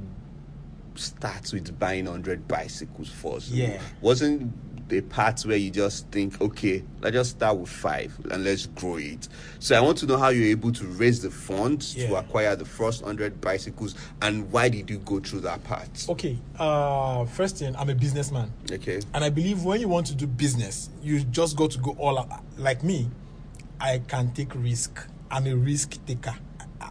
start 0.96 1.52
with 1.54 1.78
buying 1.80 2.06
100 2.06 2.48
bicycles 2.48 3.10
first? 3.10 3.50
Yeah. 3.50 3.80
Wasn't 4.02 4.52
the 4.94 5.02
part 5.02 5.42
where 5.42 5.58
you 5.58 5.72
just 5.72 6.08
think, 6.10 6.40
okay, 6.40 6.84
let's 7.02 7.14
just 7.14 7.32
start 7.32 7.58
with 7.58 7.70
five 7.70 8.16
and 8.30 8.44
let's 8.44 8.68
grow 8.68 8.98
it. 8.98 9.28
So, 9.60 9.76
I 9.76 9.82
want 9.82 9.98
to 10.00 10.06
know 10.06 10.18
how 10.18 10.30
you're 10.30 10.50
able 10.50 10.72
to 10.72 10.86
raise 10.86 11.22
the 11.22 11.32
funds 11.32 11.96
to 11.96 12.16
acquire 12.16 12.56
the 12.56 12.66
first 12.66 13.02
100 13.02 13.42
bicycles 13.42 13.96
and 14.22 14.52
why 14.52 14.70
did 14.70 14.90
you 14.90 15.00
go 15.00 15.20
through 15.20 15.42
that 15.42 15.64
part? 15.64 16.06
Okay. 16.10 16.38
Uh, 16.60 17.26
first 17.26 17.58
thing, 17.58 17.76
I'm 17.76 17.90
a 17.90 17.96
businessman. 17.96 18.54
Okay. 18.72 19.02
And 19.14 19.24
I 19.24 19.30
believe 19.30 19.64
when 19.64 19.80
you 19.82 19.88
want 19.88 20.06
to 20.08 20.16
do 20.16 20.28
business, 20.28 20.90
you 21.02 21.24
just 21.24 21.58
got 21.58 21.72
to 21.72 21.80
go 21.80 21.96
all 21.98 22.20
out. 22.20 22.44
Like 22.58 22.84
me, 22.84 23.10
I 23.80 24.00
can 24.08 24.32
take 24.34 24.54
risk. 24.54 25.08
I'm 25.32 25.48
a 25.48 25.56
risk 25.56 26.06
taker. 26.06 26.36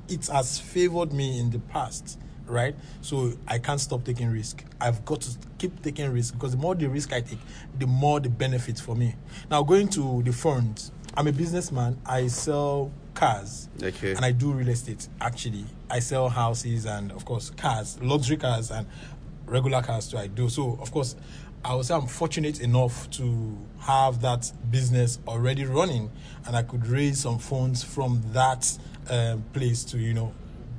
It 0.08 0.26
has 0.26 0.58
favored 0.58 1.12
me 1.12 1.38
in 1.38 1.50
the 1.50 1.60
past, 1.60 2.18
right? 2.52 2.74
So 3.00 3.32
I 3.48 3.58
can't 3.58 3.80
stop 3.80 4.04
taking 4.04 4.30
risk. 4.30 4.64
I've 4.80 5.04
got 5.04 5.22
to 5.22 5.36
keep 5.58 5.82
taking 5.82 6.12
risk 6.12 6.34
because 6.34 6.52
the 6.52 6.58
more 6.58 6.74
the 6.74 6.88
risk 6.88 7.12
I 7.12 7.20
take, 7.20 7.38
the 7.78 7.86
more 7.86 8.20
the 8.20 8.28
benefits 8.28 8.80
for 8.80 8.94
me. 8.94 9.14
Now 9.50 9.62
going 9.62 9.88
to 9.90 10.22
the 10.22 10.32
funds, 10.32 10.92
I'm 11.14 11.26
a 11.26 11.32
businessman. 11.32 11.98
I 12.06 12.26
sell 12.28 12.90
cars. 13.14 13.68
Okay. 13.82 14.12
And 14.14 14.24
I 14.24 14.32
do 14.32 14.52
real 14.52 14.68
estate 14.68 15.08
actually. 15.20 15.64
I 15.90 15.98
sell 15.98 16.28
houses 16.28 16.86
and 16.86 17.12
of 17.12 17.24
course 17.24 17.50
cars, 17.50 17.98
luxury 18.00 18.36
cars 18.36 18.70
and 18.70 18.86
regular 19.46 19.82
cars 19.82 20.08
too. 20.08 20.18
I 20.18 20.28
do. 20.28 20.48
So 20.48 20.78
of 20.80 20.90
course 20.90 21.16
I 21.64 21.74
would 21.74 21.86
say 21.86 21.94
I'm 21.94 22.06
fortunate 22.06 22.60
enough 22.60 23.08
to 23.10 23.56
have 23.80 24.20
that 24.22 24.50
business 24.70 25.18
already 25.28 25.64
running 25.64 26.10
and 26.46 26.56
I 26.56 26.62
could 26.62 26.86
raise 26.86 27.20
some 27.20 27.38
funds 27.38 27.84
from 27.84 28.22
that 28.32 28.76
um, 29.08 29.44
place 29.52 29.84
to, 29.84 29.98
you 29.98 30.14
know, 30.14 30.32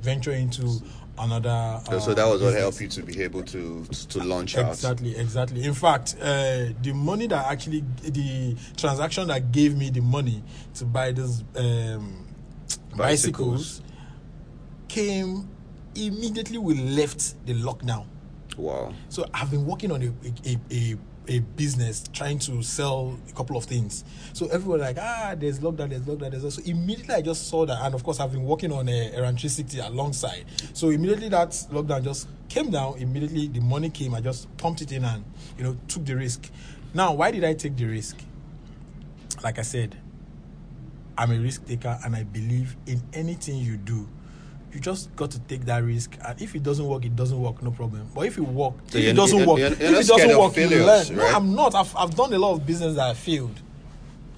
venture 0.04 0.32
into 0.32 0.80
another 1.18 1.80
So, 1.90 1.98
so 1.98 2.10
uh, 2.12 2.14
that 2.14 2.26
was 2.26 2.40
what 2.42 2.52
business. 2.54 2.62
helped 2.62 2.80
you 2.80 2.88
to 2.88 3.02
be 3.02 3.22
able 3.22 3.42
to 3.44 3.84
to 3.84 4.18
launch 4.24 4.56
out. 4.58 4.68
Exactly, 4.70 5.16
exactly. 5.16 5.64
In 5.64 5.74
fact, 5.74 6.16
uh, 6.20 6.66
the 6.82 6.92
money 6.94 7.26
that 7.28 7.46
actually, 7.50 7.84
the 8.02 8.56
transaction 8.76 9.28
that 9.28 9.52
gave 9.52 9.76
me 9.76 9.90
the 9.90 10.00
money 10.00 10.42
to 10.74 10.84
buy 10.84 11.12
those 11.12 11.42
um, 11.56 12.26
Bicycles. 12.96 13.80
bicycles 13.80 13.82
came 14.88 15.48
immediately 15.96 16.58
we 16.58 16.74
left 16.74 17.34
the 17.46 17.54
lockdown. 17.54 18.06
Wow. 18.56 18.92
So 19.08 19.24
I've 19.34 19.50
been 19.50 19.66
working 19.66 19.90
on 19.92 20.02
a 20.02 20.06
a, 20.06 20.56
a, 20.70 20.92
a 20.92 20.96
business 21.26 22.04
trying 22.12 22.38
to 22.38 22.62
sell 22.62 23.18
a 23.28 23.32
couple 23.32 23.56
of 23.56 23.64
things. 23.64 24.04
So 24.32 24.46
everyone 24.46 24.80
like 24.80 24.98
ah 24.98 25.34
there's 25.36 25.60
lockdown, 25.60 25.90
there's 25.90 26.02
lockdown, 26.02 26.30
there's 26.30 26.54
so 26.54 26.62
immediately 26.64 27.14
I 27.14 27.22
just 27.22 27.48
saw 27.48 27.64
that 27.66 27.78
and 27.82 27.94
of 27.94 28.04
course 28.04 28.20
I've 28.20 28.32
been 28.32 28.44
working 28.44 28.72
on 28.72 28.88
a 28.88 29.10
Errand 29.12 29.40
360 29.40 29.78
alongside. 29.80 30.44
So 30.72 30.90
immediately 30.90 31.28
that 31.30 31.50
lockdown 31.72 32.04
just 32.04 32.28
came 32.48 32.70
down, 32.70 32.98
immediately 32.98 33.48
the 33.48 33.60
money 33.60 33.90
came, 33.90 34.14
I 34.14 34.20
just 34.20 34.54
pumped 34.56 34.82
it 34.82 34.92
in 34.92 35.04
and 35.04 35.24
you 35.56 35.64
know 35.64 35.76
took 35.88 36.04
the 36.04 36.14
risk. 36.14 36.50
Now 36.92 37.14
why 37.14 37.30
did 37.30 37.44
I 37.44 37.54
take 37.54 37.76
the 37.76 37.86
risk? 37.86 38.16
Like 39.42 39.58
I 39.58 39.62
said, 39.62 39.96
I'm 41.16 41.30
a 41.30 41.38
risk 41.38 41.66
taker 41.66 41.98
and 42.04 42.16
I 42.16 42.24
believe 42.24 42.76
in 42.86 43.02
anything 43.12 43.58
you 43.58 43.76
do. 43.76 44.08
You 44.74 44.80
just 44.80 45.14
got 45.14 45.30
to 45.30 45.38
take 45.38 45.64
that 45.66 45.84
risk, 45.84 46.16
and 46.26 46.42
if 46.42 46.54
it 46.56 46.62
doesn't 46.64 46.84
work, 46.84 47.04
it 47.04 47.14
doesn't 47.14 47.40
work, 47.40 47.62
no 47.62 47.70
problem. 47.70 48.08
But 48.12 48.26
if 48.26 48.36
it 48.38 48.40
work, 48.40 48.74
So 48.88 48.98
if 48.98 49.04
it 49.04 49.12
doesn't 49.12 49.38
you're- 49.38 49.48
work, 49.48 49.58
you're- 49.60 49.72
if 49.72 49.80
you're 49.80 49.90
not 49.92 50.00
it 50.00 50.06
doesn't 50.08 50.38
work, 50.38 50.56
you 50.56 50.68
learn. 50.68 50.86
right? 50.86 51.10
No, 51.12 51.26
I'm 51.36 51.54
not. 51.54 51.74
I've, 51.76 51.94
I've 51.96 52.14
done 52.16 52.32
a 52.34 52.38
lot 52.38 52.54
of 52.54 52.66
business 52.66 52.96
that 52.96 53.10
I 53.10 53.14
failed. 53.14 53.60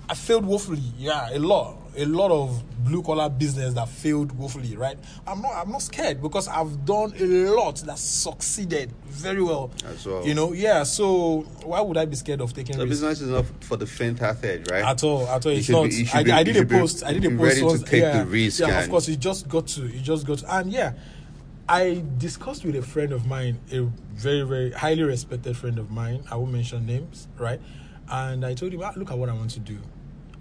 I 0.08 0.14
failed 0.14 0.44
woefully. 0.46 0.82
Yeah, 0.96 1.30
a 1.32 1.38
lot, 1.38 1.76
a 1.96 2.04
lot 2.04 2.30
of 2.30 2.62
blue 2.84 3.02
collar 3.02 3.28
business 3.28 3.74
that 3.74 3.88
failed 3.88 4.30
woefully. 4.38 4.76
Right? 4.76 4.96
I'm 5.26 5.42
not. 5.42 5.52
I'm 5.54 5.70
not 5.72 5.82
scared 5.82 6.22
because 6.22 6.46
I've 6.46 6.84
done 6.84 7.12
a 7.18 7.24
lot 7.50 7.76
that 7.86 7.98
succeeded 7.98 8.92
very 9.06 9.42
well. 9.42 9.72
As 9.84 10.06
well. 10.06 10.24
You 10.24 10.34
know. 10.34 10.52
Yeah. 10.52 10.84
So 10.84 11.40
why 11.64 11.80
would 11.80 11.96
I 11.96 12.04
be 12.04 12.14
scared 12.14 12.40
of 12.40 12.52
taking 12.52 12.76
The 12.78 12.84
risks? 12.86 13.00
business 13.00 13.20
is 13.22 13.30
not 13.30 13.46
for 13.64 13.76
the 13.76 13.86
faint-hearted, 13.86 14.70
right? 14.70 14.84
At 14.84 15.02
all, 15.02 15.26
at 15.26 15.44
all. 15.44 15.52
You 15.52 15.58
It's 15.58 15.68
not. 15.68 15.88
be- 15.90 16.08
I, 16.14 16.22
be- 16.22 16.32
I 16.32 16.42
did 16.44 16.56
a 16.56 16.66
post. 16.66 17.02
I 17.04 17.12
did 17.12 17.24
a 17.24 17.30
post. 17.30 17.40
ready 17.42 17.60
to 17.60 17.66
once- 17.66 17.82
take 17.82 18.02
yeah, 18.02 18.18
the 18.22 18.26
risk 18.26 18.60
Yeah, 18.60 18.80
of 18.84 18.88
course. 18.90 19.08
You 19.08 19.16
just 19.16 19.48
got 19.48 19.66
to. 19.68 19.86
You 19.88 19.98
just 20.00 20.24
got 20.24 20.38
to. 20.38 20.54
And 20.56 20.70
yeah, 20.70 20.92
I 21.68 22.04
discussed 22.18 22.64
with 22.64 22.76
a 22.76 22.82
friend 22.82 23.10
of 23.12 23.26
mine, 23.26 23.58
a 23.72 23.80
very, 24.14 24.42
very 24.42 24.70
highly 24.70 25.02
respected 25.02 25.56
friend 25.56 25.80
of 25.80 25.90
mine. 25.90 26.22
I 26.30 26.36
won't 26.36 26.52
mention 26.52 26.86
names, 26.86 27.26
right? 27.38 27.60
And 28.08 28.46
I 28.46 28.54
told 28.54 28.72
him, 28.72 28.82
ah, 28.84 28.92
look 28.94 29.10
at 29.10 29.18
what 29.18 29.28
I 29.28 29.32
want 29.32 29.50
to 29.50 29.58
do. 29.58 29.78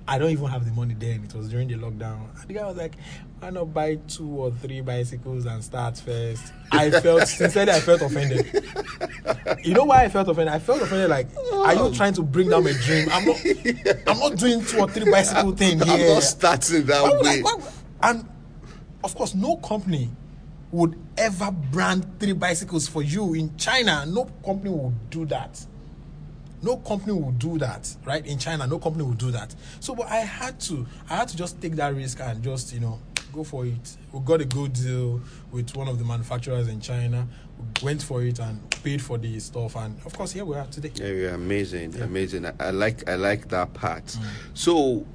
I 0.07 0.19
don't 0.19 0.29
even 0.29 0.45
have 0.47 0.65
the 0.65 0.71
money 0.71 0.93
then. 0.93 1.23
It 1.23 1.33
was 1.33 1.49
during 1.49 1.67
the 1.67 1.75
lockdown. 1.75 2.29
And 2.39 2.47
the 2.47 2.53
guy 2.53 2.65
was 2.65 2.77
like, 2.77 2.93
why 3.39 3.49
not 3.49 3.73
buy 3.73 3.95
two 4.07 4.27
or 4.27 4.51
three 4.51 4.81
bicycles 4.81 5.45
and 5.45 5.63
start 5.63 5.97
first? 5.97 6.53
I 6.71 6.91
felt, 7.01 7.27
sincerely, 7.27 7.71
I 7.71 7.79
felt 7.79 8.01
offended. 8.01 8.45
You 9.63 9.73
know 9.73 9.85
why 9.85 10.03
I 10.03 10.09
felt 10.09 10.27
offended? 10.27 10.53
I 10.53 10.59
felt 10.59 10.81
offended 10.81 11.09
like, 11.09 11.27
are 11.53 11.73
you 11.73 11.79
oh. 11.81 11.93
trying 11.93 12.13
to 12.13 12.21
bring 12.21 12.49
down 12.49 12.65
my 12.65 12.73
dream? 12.83 13.07
I'm 13.11 13.25
not, 13.25 13.37
I'm 14.07 14.19
not 14.19 14.35
doing 14.37 14.63
two 14.63 14.79
or 14.79 14.89
three 14.89 15.09
bicycle 15.09 15.51
thing 15.53 15.81
I'm 15.81 15.87
here. 15.87 16.13
not 16.13 16.23
starting 16.23 16.85
that 16.85 17.01
Why 17.01 17.09
would 17.09 17.25
I- 17.25 17.29
way. 17.35 17.41
would- 17.41 17.63
and 18.03 18.29
of 19.03 19.15
course, 19.15 19.33
no 19.33 19.55
company 19.57 20.09
would 20.71 20.99
ever 21.17 21.51
brand 21.51 22.19
three 22.19 22.33
bicycles 22.33 22.87
for 22.87 23.01
you 23.01 23.33
in 23.33 23.55
China. 23.57 24.05
No 24.07 24.25
company 24.43 24.69
would 24.69 25.09
do 25.09 25.25
that. 25.25 25.65
No 26.61 26.77
company 26.77 27.13
will 27.13 27.31
do 27.31 27.57
that, 27.59 27.95
right? 28.05 28.25
In 28.25 28.37
China, 28.39 28.65
no 28.67 28.79
company 28.79 29.03
will 29.03 29.13
do 29.13 29.31
that. 29.31 29.53
So, 29.79 29.95
but 29.95 30.07
I 30.07 30.17
had 30.17 30.59
to, 30.61 30.85
I 31.09 31.17
had 31.17 31.27
to 31.29 31.37
just 31.37 31.61
take 31.61 31.75
that 31.75 31.93
risk 31.93 32.19
and 32.21 32.43
just, 32.43 32.73
you 32.73 32.79
know, 32.79 32.99
go 33.33 33.43
for 33.43 33.65
it. 33.65 33.97
We 34.11 34.19
got 34.21 34.41
a 34.41 34.45
good 34.45 34.73
deal 34.73 35.21
with 35.51 35.75
one 35.75 35.87
of 35.87 35.99
the 35.99 36.05
manufacturers 36.05 36.67
in 36.67 36.79
China. 36.79 37.27
We 37.57 37.85
went 37.85 38.01
for 38.01 38.23
it 38.23 38.39
and 38.39 38.59
paid 38.83 39.01
for 39.01 39.17
the 39.17 39.39
stuff, 39.39 39.75
and 39.75 39.97
of 40.05 40.13
course, 40.13 40.31
here 40.31 40.45
we 40.45 40.55
are 40.55 40.65
today. 40.67 40.91
Yeah, 40.95 41.07
yeah, 41.07 41.35
amazing, 41.35 41.95
amazing. 42.01 42.45
I, 42.45 42.53
I 42.59 42.69
like, 42.71 43.07
I 43.09 43.15
like 43.15 43.49
that 43.49 43.73
part. 43.73 44.05
Mm. 44.05 44.25
So, 44.53 45.05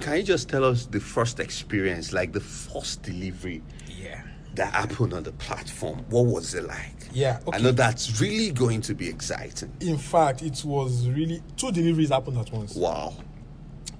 can 0.00 0.16
you 0.16 0.22
just 0.22 0.48
tell 0.48 0.64
us 0.64 0.86
the 0.86 1.00
first 1.00 1.40
experience, 1.40 2.12
like 2.12 2.32
the 2.32 2.40
first 2.40 3.02
delivery 3.02 3.62
Yeah. 4.00 4.22
That 4.58 4.74
happened 4.74 5.14
on 5.14 5.22
the 5.22 5.32
platform? 5.32 6.04
What 6.10 6.26
was 6.26 6.54
it 6.54 6.64
like? 6.66 6.94
Yeah, 7.12 7.40
I 7.52 7.58
know 7.58 7.72
that's 7.72 8.20
really 8.20 8.50
going 8.50 8.82
to 8.82 8.94
be 8.94 9.08
exciting. 9.08 9.72
In 9.80 9.96
fact, 9.98 10.42
it 10.42 10.62
was 10.64 11.08
really 11.08 11.42
two 11.56 11.72
deliveries 11.72 12.10
happened 12.10 12.38
at 12.38 12.52
once. 12.52 12.74
Wow. 12.76 13.14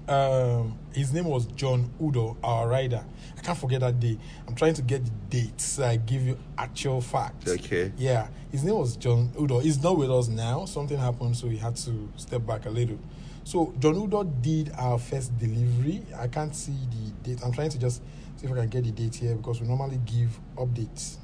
um, 0.07 0.77
his 0.93 1.13
name 1.13 1.25
was 1.25 1.45
John 1.47 1.91
Udo, 2.01 2.37
our 2.43 2.67
rider. 2.67 3.03
I 3.37 3.41
can't 3.41 3.57
forget 3.57 3.79
that 3.81 3.99
day. 3.99 4.17
I'm 4.47 4.55
trying 4.55 4.73
to 4.75 4.81
get 4.81 5.05
the 5.05 5.11
dates 5.29 5.63
so 5.63 5.85
I 5.85 5.97
give 5.97 6.23
you 6.23 6.37
actual 6.57 6.99
facts. 7.01 7.49
Okay. 7.49 7.91
Yeah, 7.97 8.27
his 8.51 8.63
name 8.63 8.75
was 8.75 8.95
John 8.97 9.31
Udo. 9.39 9.59
He's 9.59 9.81
not 9.81 9.97
with 9.97 10.11
us 10.11 10.27
now. 10.27 10.65
Something 10.65 10.97
happened, 10.97 11.37
so 11.37 11.47
he 11.47 11.57
had 11.57 11.75
to 11.77 12.09
step 12.17 12.45
back 12.45 12.65
a 12.65 12.69
little. 12.69 12.99
So 13.43 13.73
John 13.79 13.95
Udo 13.95 14.23
did 14.23 14.71
our 14.77 14.99
first 14.99 15.37
delivery. 15.37 16.03
I 16.17 16.27
can't 16.27 16.55
see 16.55 16.73
the 16.91 17.29
date. 17.29 17.43
I'm 17.43 17.51
trying 17.51 17.69
to 17.69 17.79
just 17.79 18.01
see 18.39 18.47
if 18.47 18.53
I 18.53 18.55
can 18.55 18.69
get 18.69 18.83
the 18.85 18.91
date 18.91 19.15
here 19.15 19.35
because 19.35 19.59
we 19.61 19.67
normally 19.67 19.99
give 20.05 20.39
updates. 20.55 21.17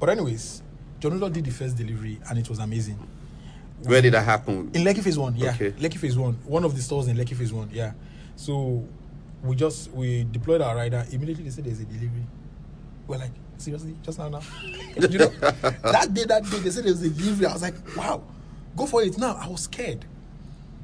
But 0.00 0.08
anyways, 0.10 0.62
John 0.98 1.12
Udo 1.14 1.28
did 1.28 1.44
the 1.44 1.50
first 1.50 1.76
delivery 1.76 2.18
and 2.28 2.38
it 2.38 2.48
was 2.48 2.58
amazing. 2.58 2.98
Where 3.84 4.02
did 4.02 4.14
that 4.14 4.24
happen? 4.24 4.70
In 4.74 4.82
Lekki 4.82 5.02
Phase 5.02 5.18
One, 5.18 5.36
yeah. 5.36 5.50
Okay. 5.50 5.72
Lekki 5.72 5.98
Phase 5.98 6.16
One, 6.16 6.34
one 6.44 6.64
of 6.64 6.74
the 6.74 6.82
stores 6.82 7.08
in 7.08 7.16
Lekki 7.16 7.36
Phase 7.36 7.52
One, 7.52 7.68
yeah. 7.72 7.92
So 8.36 8.86
we 9.42 9.56
just 9.56 9.90
we 9.92 10.24
deployed 10.24 10.60
our 10.62 10.74
rider. 10.74 11.04
Immediately 11.10 11.44
they 11.44 11.50
said 11.50 11.64
there's 11.64 11.80
a 11.80 11.84
delivery. 11.84 12.26
We're 13.06 13.18
like, 13.18 13.32
seriously, 13.58 13.96
just 14.02 14.18
now, 14.18 14.28
now. 14.28 14.40
you 14.96 15.18
know, 15.18 15.26
that 15.26 16.10
day, 16.12 16.24
that 16.24 16.44
day 16.44 16.58
they 16.58 16.70
said 16.70 16.84
there 16.84 16.92
was 16.92 17.02
a 17.02 17.10
delivery. 17.10 17.46
I 17.46 17.52
was 17.52 17.62
like, 17.62 17.74
wow, 17.96 18.22
go 18.76 18.86
for 18.86 19.02
it 19.02 19.18
now. 19.18 19.36
I 19.40 19.48
was 19.48 19.62
scared. 19.62 20.04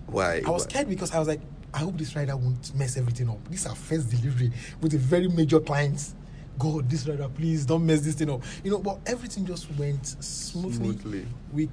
Why? 0.07 0.43
I 0.45 0.51
was 0.51 0.63
Why? 0.63 0.71
scared 0.71 0.89
because 0.89 1.13
I 1.13 1.19
was 1.19 1.29
like, 1.29 1.41
I 1.75 1.79
hope 1.79 1.99
this 1.99 2.15
rider 2.17 2.37
won't 2.37 2.75
mess 2.75 2.97
everything 2.97 3.29
up. 3.29 3.47
This 3.49 3.61
is 3.61 3.67
our 3.67 3.75
first 3.75 4.11
delivery 4.11 4.51
with 4.81 4.95
a 4.95 4.99
very 4.99 5.29
major 5.29 5.61
client 5.61 6.15
God, 6.59 6.91
this 6.91 7.07
rider, 7.07 7.29
please 7.29 7.65
don't 7.65 7.87
mess 7.87 8.01
this 8.01 8.15
thing 8.15 8.31
up. 8.31 8.43
You 8.65 8.73
know, 8.73 8.79
but 8.79 8.99
everything 9.07 9.47
just 9.47 9.71
went 9.79 10.05
smoothly. 10.23 10.73
Smoothly. 10.73 11.27
We, 11.53 11.69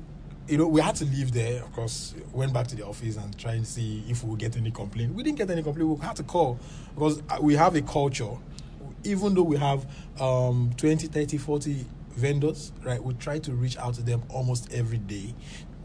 you 0.47 0.57
know, 0.57 0.67
we 0.67 0.79
had 0.81 0.95
to 0.97 1.05
leave 1.05 1.31
there. 1.31 1.63
Of 1.63 1.73
course, 1.73 2.13
went 2.31 2.53
back 2.53 2.67
to 2.67 2.75
the 2.75 2.85
office 2.85 3.17
and 3.17 3.37
try 3.37 3.53
and 3.53 3.65
see 3.65 4.03
if 4.07 4.23
we 4.23 4.29
would 4.29 4.39
get 4.39 4.55
any 4.57 4.71
complaint. 4.71 5.15
We 5.15 5.23
didn't 5.23 5.37
get 5.37 5.49
any 5.49 5.63
complaint. 5.63 5.89
We 5.89 6.05
had 6.05 6.15
to 6.17 6.23
call 6.23 6.59
because 6.93 7.21
uh, 7.29 7.37
we 7.41 7.55
have 7.55 7.75
a 7.75 7.81
culture. 7.81 8.29
Even 9.03 9.33
though 9.33 9.43
we 9.43 9.57
have 9.57 9.85
um, 10.19 10.71
20, 10.77 11.07
30, 11.07 11.37
40 11.37 11.85
vendors, 12.15 12.71
right? 12.83 13.03
We 13.03 13.13
try 13.15 13.39
to 13.39 13.51
reach 13.51 13.77
out 13.77 13.95
to 13.95 14.01
them 14.01 14.23
almost 14.29 14.71
every 14.71 14.97
day. 14.97 15.33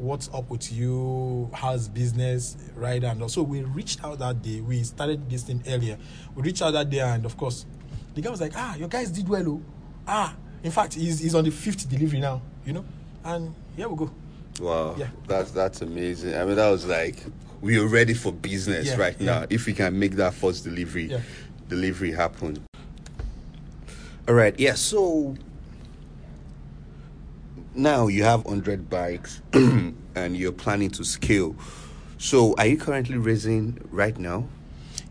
What's 0.00 0.30
up 0.32 0.48
with 0.48 0.72
you? 0.72 1.50
How's 1.52 1.86
business? 1.86 2.56
Right? 2.74 3.04
And 3.04 3.20
also, 3.20 3.42
we 3.42 3.60
reached 3.60 4.02
out 4.02 4.18
that 4.20 4.40
day. 4.40 4.62
We 4.62 4.82
started 4.82 5.28
this 5.28 5.42
thing 5.42 5.62
earlier. 5.68 5.98
We 6.34 6.42
reached 6.42 6.62
out 6.62 6.70
that 6.70 6.88
day, 6.88 7.00
and 7.00 7.26
of 7.26 7.36
course, 7.36 7.66
the 8.14 8.22
guy 8.22 8.30
was 8.30 8.40
like, 8.40 8.52
"Ah, 8.56 8.76
your 8.76 8.88
guys 8.88 9.10
did 9.10 9.28
well, 9.28 9.46
oh. 9.46 9.62
Ah, 10.08 10.34
in 10.62 10.70
fact, 10.70 10.94
he's, 10.94 11.18
he's 11.20 11.34
on 11.34 11.44
the 11.44 11.50
fifth 11.50 11.86
delivery 11.86 12.18
now, 12.18 12.40
you 12.64 12.72
know." 12.72 12.84
And 13.26 13.54
here 13.76 13.90
we 13.90 13.96
go. 13.96 14.10
Wow, 14.58 14.94
Yeah. 14.98 15.08
that's 15.26 15.50
that's 15.50 15.82
amazing. 15.82 16.34
I 16.34 16.46
mean, 16.46 16.56
that 16.56 16.70
was 16.70 16.86
like 16.86 17.22
we 17.60 17.78
are 17.78 17.86
ready 17.86 18.14
for 18.14 18.32
business 18.32 18.86
Yeah, 18.86 18.96
right 18.96 19.16
yeah. 19.20 19.26
now. 19.40 19.46
If 19.50 19.66
we 19.66 19.74
can 19.74 19.98
make 19.98 20.12
that 20.12 20.32
first 20.32 20.64
delivery, 20.64 21.10
Yeah. 21.10 21.20
delivery 21.68 22.12
happen. 22.12 22.64
All 24.26 24.34
right, 24.34 24.58
yeah. 24.58 24.74
So 24.76 25.36
now 27.74 28.06
you 28.08 28.24
have 28.24 28.44
hundred 28.46 28.88
bikes, 28.90 29.40
and 29.52 30.36
you're 30.36 30.52
planning 30.52 30.90
to 30.90 31.04
scale. 31.04 31.54
So, 32.18 32.54
are 32.58 32.66
you 32.66 32.76
currently 32.76 33.16
raising 33.16 33.78
right 33.90 34.16
now? 34.18 34.46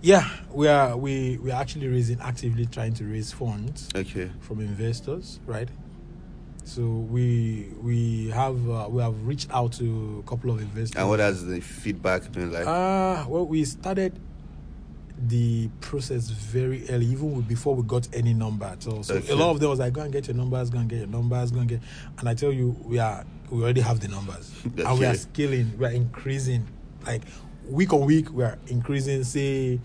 Yeah, 0.01 0.29
we 0.51 0.67
are 0.67 0.95
we 0.95 1.37
we 1.39 1.51
are 1.51 1.59
actually 1.59 1.87
raising 1.87 2.19
actively 2.21 2.65
trying 2.65 2.93
to 2.95 3.03
raise 3.05 3.33
funds 3.33 3.89
Okay. 3.95 4.31
from 4.39 4.61
investors, 4.61 5.39
right? 5.45 5.67
So 6.63 6.83
we 6.83 7.73
we 7.81 8.29
have 8.29 8.69
uh, 8.69 8.87
we 8.89 9.01
have 9.01 9.25
reached 9.25 9.49
out 9.51 9.73
to 9.73 10.23
a 10.25 10.29
couple 10.29 10.51
of 10.51 10.61
investors. 10.61 10.95
And 10.95 11.09
what 11.09 11.19
has 11.19 11.45
the 11.45 11.59
feedback 11.59 12.31
been 12.31 12.51
like? 12.53 12.67
Uh, 12.67 13.25
well, 13.27 13.45
we 13.45 13.65
started 13.65 14.17
the 15.27 15.69
process 15.81 16.29
very 16.29 16.89
early, 16.89 17.05
even 17.07 17.41
before 17.41 17.75
we 17.75 17.83
got 17.83 18.07
any 18.13 18.33
number 18.33 18.65
at 18.65 18.87
all. 18.87 19.03
So 19.03 19.15
Okay. 19.15 19.33
a 19.33 19.35
lot 19.35 19.51
of 19.51 19.59
them 19.59 19.69
was 19.69 19.79
like, 19.79 19.91
"Go 19.93 20.01
and 20.01 20.11
get 20.13 20.27
your 20.27 20.35
numbers, 20.37 20.69
go 20.69 20.79
and 20.79 20.89
get 20.89 20.99
your 20.99 21.07
numbers, 21.07 21.51
go 21.51 21.59
and 21.59 21.67
get." 21.67 21.81
And 22.19 22.29
I 22.29 22.33
tell 22.33 22.51
you, 22.53 22.75
we 22.85 22.99
are 22.99 23.25
we 23.51 23.61
already 23.63 23.81
have 23.81 23.99
the 23.99 24.07
numbers, 24.07 24.51
and 24.63 24.99
we 24.99 25.05
are 25.05 25.15
scaling, 25.15 25.73
we 25.77 25.85
are 25.85 25.91
increasing, 25.91 26.67
like 27.05 27.23
week 27.67 27.91
on 27.93 28.05
week, 28.05 28.31
we 28.31 28.43
are 28.43 28.57
increasing. 28.67 29.23
Say, 29.23 29.79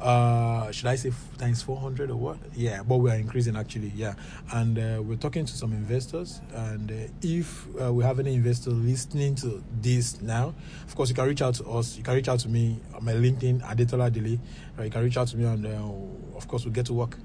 uh, 0.00 0.70
should 0.70 0.86
I 0.86 0.96
say 0.96 1.12
times 1.38 1.62
four 1.62 1.76
hundred 1.76 2.10
or 2.10 2.16
what? 2.16 2.38
Yeah, 2.54 2.82
but 2.82 2.98
we 2.98 3.10
are 3.10 3.16
increasing 3.16 3.56
actually. 3.56 3.92
Yeah, 3.94 4.14
and 4.52 4.78
uh, 4.78 5.02
we're 5.02 5.16
talking 5.16 5.44
to 5.44 5.52
some 5.52 5.72
investors, 5.72 6.40
and 6.52 6.90
uh, 6.90 6.94
if 7.22 7.66
uh, 7.80 7.92
we 7.92 8.04
have 8.04 8.18
any 8.18 8.34
investor 8.34 8.70
listening 8.70 9.34
to 9.36 9.62
this 9.80 10.20
now, 10.20 10.54
of 10.86 10.94
course 10.94 11.08
you 11.08 11.14
can 11.14 11.26
reach 11.26 11.42
out 11.42 11.54
to 11.54 11.64
us. 11.68 11.96
You 11.96 12.02
can 12.02 12.14
reach 12.14 12.28
out 12.28 12.40
to 12.40 12.48
me 12.48 12.80
on 12.94 13.04
my 13.04 13.12
LinkedIn, 13.12 13.62
Adetola 13.62 14.12
Dele. 14.12 14.38
Or 14.76 14.84
you 14.84 14.90
can 14.90 15.02
reach 15.02 15.16
out 15.16 15.26
to 15.28 15.36
me, 15.36 15.44
and 15.44 15.66
uh, 15.66 16.36
of 16.36 16.46
course 16.46 16.64
we'll 16.64 16.72
get 16.72 16.86
to 16.86 16.92
work. 16.92 17.16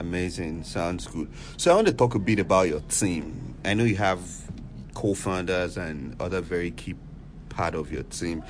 Amazing. 0.00 0.64
Sounds 0.64 1.06
good. 1.06 1.28
So 1.56 1.70
I 1.70 1.74
want 1.76 1.86
to 1.86 1.92
talk 1.92 2.16
a 2.16 2.18
bit 2.18 2.40
about 2.40 2.68
your 2.68 2.80
team. 2.80 3.54
I 3.64 3.74
know 3.74 3.84
you 3.84 3.96
have 3.96 4.20
co-founders 4.94 5.76
and 5.76 6.20
other 6.20 6.40
very 6.40 6.72
key 6.72 6.96
part 7.48 7.74
of 7.74 7.92
your 7.92 8.02
team. 8.04 8.42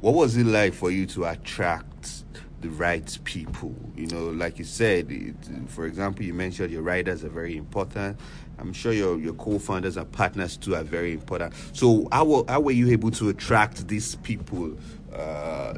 What 0.00 0.14
was 0.14 0.36
it 0.36 0.46
like 0.46 0.74
for 0.74 0.92
you 0.92 1.06
to 1.06 1.24
attract 1.24 2.17
the 2.60 2.68
right 2.70 3.18
people? 3.24 3.74
You 3.96 4.06
know, 4.08 4.28
like 4.30 4.58
you 4.58 4.64
said, 4.64 5.10
it, 5.10 5.36
for 5.68 5.86
example, 5.86 6.24
you 6.24 6.34
mentioned 6.34 6.70
your 6.70 6.82
riders 6.82 7.24
are 7.24 7.28
very 7.28 7.56
important. 7.56 8.18
I'm 8.58 8.72
sure 8.72 8.92
your, 8.92 9.18
your 9.18 9.34
co-founders 9.34 9.96
and 9.96 10.10
partners 10.10 10.56
too 10.56 10.74
are 10.74 10.82
very 10.82 11.12
important. 11.12 11.54
So 11.72 12.08
how, 12.10 12.24
were- 12.24 12.44
how 12.48 12.60
were 12.60 12.72
you 12.72 12.90
able 12.90 13.10
to 13.12 13.28
attract 13.28 13.86
these 13.86 14.16
people 14.16 14.76
uh, 15.14 15.74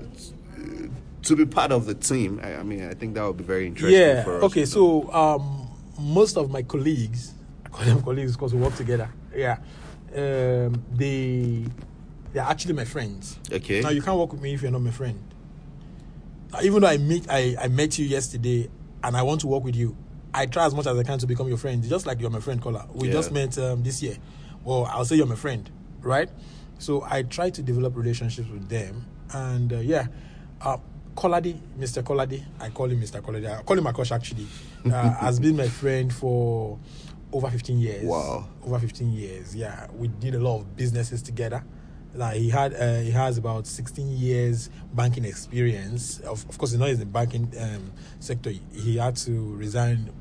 to 1.23 1.37
be 1.37 1.45
part 1.45 1.73
of 1.73 1.87
the 1.87 1.95
team? 1.95 2.41
I, 2.43 2.57
I 2.57 2.63
mean, 2.63 2.89
I 2.89 2.95
think 2.95 3.15
that 3.15 3.25
would 3.25 3.37
be 3.37 3.45
very 3.45 3.67
interesting 3.67 4.01
yeah. 4.01 4.25
for 4.25 4.39
us. 4.39 4.43
Okay. 4.45 4.65
So 4.65 5.13
um, 5.13 5.69
most 5.99 6.39
of 6.39 6.51
my 6.51 6.63
colleagues, 6.63 7.35
I 7.67 7.69
call 7.69 7.85
them 7.85 8.03
colleagues 8.03 8.33
because 8.33 8.55
we 8.55 8.61
work 8.61 8.75
together. 8.77 9.11
Yeah. 9.35 9.59
Um, 10.15 10.83
they 10.93 11.67
they're 12.33 12.43
actually 12.43 12.75
my 12.75 12.85
friends. 12.85 13.39
Okay. 13.53 13.81
Now 13.81 13.91
you 13.91 14.03
can't 14.03 14.19
work 14.19 14.33
with 14.33 14.41
me 14.41 14.55
if 14.55 14.63
you're 14.63 14.71
not 14.71 14.81
my 14.81 14.91
friend. 14.91 15.23
Even 16.63 16.83
though 16.83 16.89
I 16.89 16.99
meet 16.99 17.27
I, 17.31 17.57
I 17.61 17.69
met 17.69 17.99
you 17.99 18.05
yesterday 18.05 18.69
and 19.03 19.17
I 19.17 19.23
want 19.23 19.41
to 19.43 19.47
work 19.47 19.65
with 19.65 19.77
you, 19.77 19.97
I 20.35 20.47
try 20.47 20.67
as 20.67 20.75
much 20.75 20.87
as 20.87 20.97
I 20.99 21.03
can 21.03 21.19
to 21.19 21.27
become 21.27 21.49
your 21.49 21.57
friend. 21.59 21.83
Just 21.83 22.07
like 22.07 22.21
you're 22.21 22.31
my 22.31 22.41
friend, 22.41 22.61
Kola. 22.61 22.87
We 22.93 23.09
Yeah. 23.09 23.15
just 23.15 23.33
met 23.33 23.57
um, 23.59 23.83
this 23.83 24.03
year. 24.03 24.17
Well, 24.65 24.85
I'll 24.87 25.05
say 25.05 25.17
you're 25.17 25.27
my 25.27 25.37
friend, 25.37 25.71
right? 26.01 26.29
So 26.79 27.03
I 27.09 27.23
try 27.23 27.51
to 27.51 27.63
develop 27.63 27.97
relationships 27.97 28.49
with 28.49 28.69
them, 28.69 29.07
and 29.33 29.73
uh, 29.73 29.77
yeah, 29.79 30.07
uh, 30.61 30.79
Kolade, 31.15 31.59
Mr. 31.79 32.03
Kolade, 32.03 32.45
I 32.59 32.69
call 32.71 32.87
him 32.91 33.01
Mr. 33.01 33.21
Kolade. 33.21 33.59
I 33.59 33.63
call 33.63 33.79
him 33.79 33.85
Akosh 33.85 34.13
actually. 34.13 34.47
Uh, 34.85 35.11
has 35.21 35.39
been 35.41 35.57
my 35.57 35.69
friend 35.69 36.13
for 36.13 36.79
over 37.33 37.49
15 37.51 37.79
years. 37.79 38.05
Wow. 38.05 38.49
Over 38.65 38.79
15 38.79 39.13
years. 39.13 39.55
Yeah, 39.55 39.87
we 39.97 40.09
did 40.09 40.35
a 40.35 40.41
lot 40.41 40.61
of 40.61 40.77
businesses 40.77 41.23
together. 41.23 41.63
Like 42.15 42.37
he 42.37 42.51
had, 42.51 42.75
uh, 42.75 43.01
he 43.01 43.11
has 43.11 43.39
about 43.39 43.67
16 43.67 44.09
years 44.17 44.71
banking 44.93 45.25
experience. 45.25 46.19
Of, 46.21 46.49
of 46.49 46.59
course, 46.59 46.73
he's 46.73 46.81
not 46.81 46.91
in 46.91 46.99
the 46.99 47.07
banking 47.07 47.53
um, 47.61 47.93
sector. 48.19 48.51
He 48.73 48.97
had 48.97 49.17
to 49.17 49.55
resign. 49.57 50.13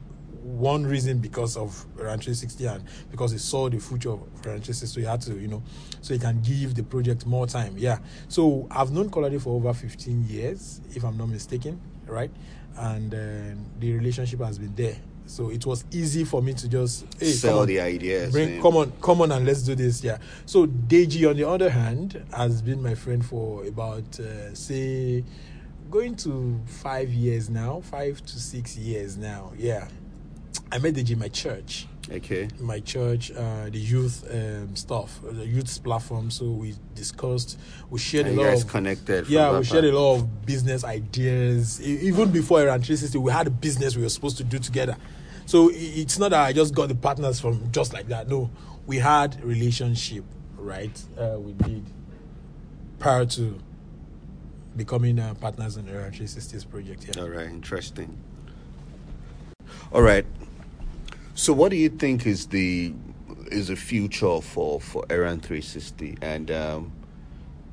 One 0.41 0.83
reason 0.85 1.19
because 1.19 1.55
of 1.57 1.85
Errand 1.99 2.23
360 2.23 2.65
and 2.65 2.83
because 3.11 3.31
he 3.31 3.37
saw 3.37 3.69
the 3.69 3.77
future 3.77 4.09
of 4.09 4.21
Errand 4.45 4.63
360, 4.63 4.87
so 4.87 4.99
he 4.99 5.05
had 5.05 5.21
to, 5.21 5.37
you 5.37 5.47
know, 5.47 5.61
so 6.01 6.13
he 6.13 6.19
can 6.19 6.41
give 6.41 6.73
the 6.73 6.81
project 6.81 7.25
more 7.27 7.45
time. 7.45 7.75
Yeah. 7.77 7.99
So 8.29 8.67
I've 8.71 8.91
known 8.91 9.09
Kolade 9.09 9.39
for 9.41 9.55
over 9.55 9.73
15 9.73 10.27
years, 10.27 10.81
if 10.95 11.03
I'm 11.03 11.17
not 11.17 11.29
mistaken, 11.29 11.79
right? 12.07 12.31
And 12.77 13.13
uh, 13.13 13.61
the 13.79 13.93
relationship 13.93 14.39
has 14.39 14.57
been 14.57 14.73
there. 14.75 14.95
So 15.29 15.51
it 15.51 15.63
was 15.65 15.85
easy 15.91 16.23
for 16.23 16.41
me 16.41 16.53
to 16.55 16.67
just 16.67 17.05
hey, 17.19 17.27
come 17.27 17.33
Sell 17.33 17.59
on, 17.59 17.67
the 17.67 17.79
ideas. 17.79 18.31
Bring, 18.31 18.49
man. 18.53 18.61
come 18.63 18.75
on, 18.77 18.91
come 18.99 19.21
on, 19.21 19.31
and 19.31 19.45
let's 19.45 19.61
do 19.61 19.75
this. 19.75 20.03
Yeah. 20.03 20.17
So 20.47 20.65
Deji, 20.65 21.29
on 21.29 21.37
the 21.37 21.47
other 21.47 21.69
hand, 21.69 22.25
has 22.33 22.63
been 22.63 22.81
my 22.81 22.95
friend 22.95 23.23
for 23.23 23.63
about 23.65 24.19
uh, 24.19 24.53
say 24.55 25.23
going 25.91 26.15
to 26.17 26.59
five 26.65 27.09
years 27.09 27.47
now, 27.49 27.81
five 27.81 28.25
to 28.25 28.39
six 28.39 28.75
years 28.75 29.17
now. 29.17 29.53
Yeah. 29.55 29.87
I 30.71 30.79
met 30.79 30.95
Deji 30.95 31.11
in 31.11 31.19
my 31.19 31.29
church 31.29 31.87
Okay. 32.11 32.47
my 32.59 32.79
church, 32.79 33.31
uh, 33.31 33.65
the 33.69 33.77
youth 33.77 34.23
um, 34.33 34.75
stuff, 34.75 35.19
the 35.23 35.45
youth 35.45 35.83
platform. 35.83 36.31
So 36.31 36.45
we 36.49 36.73
discussed, 36.95 37.59
we 37.91 37.99
shared 37.99 38.25
And 38.25 38.37
a 38.39 38.41
lot 38.41 38.49
guys 38.49 38.63
of 38.63 38.69
connected. 38.69 39.27
yeah, 39.27 39.55
we 39.57 39.63
shared 39.63 39.85
a 39.85 39.91
lot 39.91 40.15
of 40.15 40.45
business 40.45 40.83
ideas. 40.83 41.79
Even 41.81 42.31
before 42.31 42.61
Errand 42.61 42.83
360, 42.83 43.17
we 43.19 43.31
had 43.31 43.45
a 43.47 43.51
business 43.51 43.95
we 43.95 44.01
were 44.01 44.09
supposed 44.09 44.37
to 44.37 44.43
do 44.43 44.57
together. 44.57 44.97
So 45.49 45.71
it's 45.73 46.19
not 46.19 46.29
that 46.29 46.45
I 46.45 46.53
just 46.53 46.75
got 46.75 46.89
the 46.89 46.95
partners 46.95 47.39
from 47.39 47.71
just 47.71 47.91
like 47.91 48.07
that. 48.09 48.29
No, 48.29 48.51
we 48.85 48.97
had 48.97 49.43
relationship, 49.43 50.23
right? 50.55 50.95
Uh, 51.17 51.39
we 51.39 51.53
did 51.53 51.83
prior 52.99 53.25
to 53.25 53.59
becoming 54.77 55.17
uh, 55.17 55.33
partners 55.33 55.75
in 55.77 55.87
the 55.87 55.93
Errand 55.93 56.13
360's 56.13 56.65
project. 56.65 57.07
Yeah. 57.07 57.23
All 57.23 57.29
right. 57.29 57.47
Interesting. 57.47 58.15
All 59.91 60.03
right. 60.03 60.23
So, 61.33 61.51
what 61.53 61.71
do 61.71 61.77
you 61.77 61.89
think 61.89 62.27
is 62.27 62.45
the 62.45 62.93
is 63.47 63.69
the 63.69 63.75
future 63.75 64.41
for 64.41 64.79
for 64.79 65.03
Errand 65.09 65.41
360? 65.41 66.15
And 66.21 66.51
um, 66.51 66.91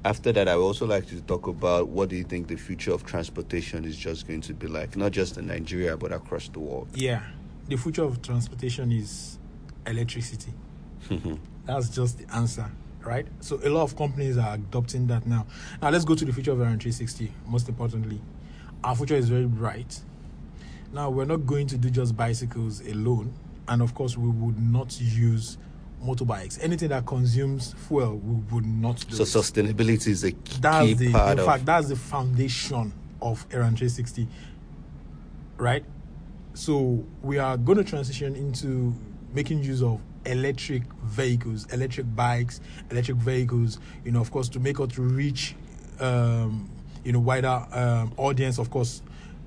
after 0.02 0.32
that, 0.32 0.48
I 0.48 0.56
would 0.56 0.62
also 0.62 0.86
like 0.86 1.06
to 1.08 1.20
talk 1.20 1.46
about 1.46 1.88
what 1.88 2.08
do 2.08 2.16
you 2.16 2.24
think 2.24 2.48
the 2.48 2.56
future 2.56 2.92
of 2.92 3.04
transportation 3.04 3.84
is 3.84 3.98
just 3.98 4.26
going 4.26 4.40
to 4.40 4.54
be 4.54 4.66
like, 4.66 4.96
not 4.96 5.12
just 5.12 5.36
in 5.36 5.48
Nigeria 5.48 5.94
but 5.98 6.10
across 6.10 6.48
the 6.48 6.60
world. 6.60 6.88
Yeah, 6.94 7.22
the 7.68 7.76
future 7.76 8.04
of 8.04 8.22
transportation 8.22 8.92
is 8.92 9.38
electricity. 9.86 10.52
Mm-hmm. 11.08 11.34
That's 11.64 11.88
just 11.88 12.18
the 12.18 12.34
answer, 12.34 12.70
right? 13.04 13.26
So 13.40 13.60
a 13.64 13.68
lot 13.68 13.82
of 13.82 13.96
companies 13.96 14.38
are 14.38 14.54
adopting 14.54 15.06
that 15.08 15.26
now. 15.26 15.46
Now 15.82 15.90
let's 15.90 16.04
go 16.04 16.14
to 16.14 16.24
the 16.24 16.32
future 16.32 16.52
of 16.52 16.60
Errand 16.60 16.80
360. 16.80 17.32
Most 17.46 17.68
importantly, 17.68 18.20
our 18.84 18.94
future 18.94 19.16
is 19.16 19.28
very 19.28 19.46
bright. 19.46 20.00
Now 20.92 21.10
we're 21.10 21.24
not 21.24 21.46
going 21.46 21.66
to 21.68 21.76
do 21.76 21.90
just 21.90 22.16
bicycles 22.16 22.80
alone, 22.86 23.32
and 23.68 23.82
of 23.82 23.94
course 23.94 24.16
we 24.16 24.28
would 24.28 24.58
not 24.60 25.00
use 25.00 25.58
motorbikes. 26.04 26.62
Anything 26.62 26.90
that 26.90 27.06
consumes 27.06 27.74
fuel, 27.88 28.16
we 28.18 28.34
would 28.54 28.66
not 28.66 29.04
do. 29.08 29.16
So, 29.16 29.22
it. 29.22 29.44
sustainability 29.44 30.08
is 30.08 30.24
a 30.24 30.30
key 30.32 30.58
That's 30.60 30.98
the 30.98 31.12
part 31.12 31.32
in 31.32 31.38
of. 31.40 31.46
fact 31.46 31.66
that's 31.66 31.88
the 31.88 31.96
foundation 31.96 32.92
of 33.20 33.44
Errand 33.50 33.78
360, 33.78 34.28
right? 35.56 35.84
So 36.56 37.04
we 37.22 37.36
are 37.36 37.58
going 37.58 37.76
to 37.76 37.84
transition 37.84 38.34
into 38.34 38.94
making 39.34 39.62
use 39.62 39.82
of 39.82 40.00
electric 40.24 40.84
vehicles, 41.04 41.70
electric 41.70 42.16
bikes, 42.16 42.62
electric 42.90 43.18
vehicles. 43.18 43.78
You 44.06 44.12
know, 44.12 44.22
of 44.22 44.30
course, 44.30 44.48
to 44.48 44.58
make 44.58 44.80
us 44.80 44.96
reach, 44.96 45.54
um, 46.00 46.70
you 47.04 47.12
know, 47.12 47.18
wider 47.18 47.62
um, 47.72 48.14
audience. 48.16 48.58
Of 48.58 48.70
course, 48.70 49.02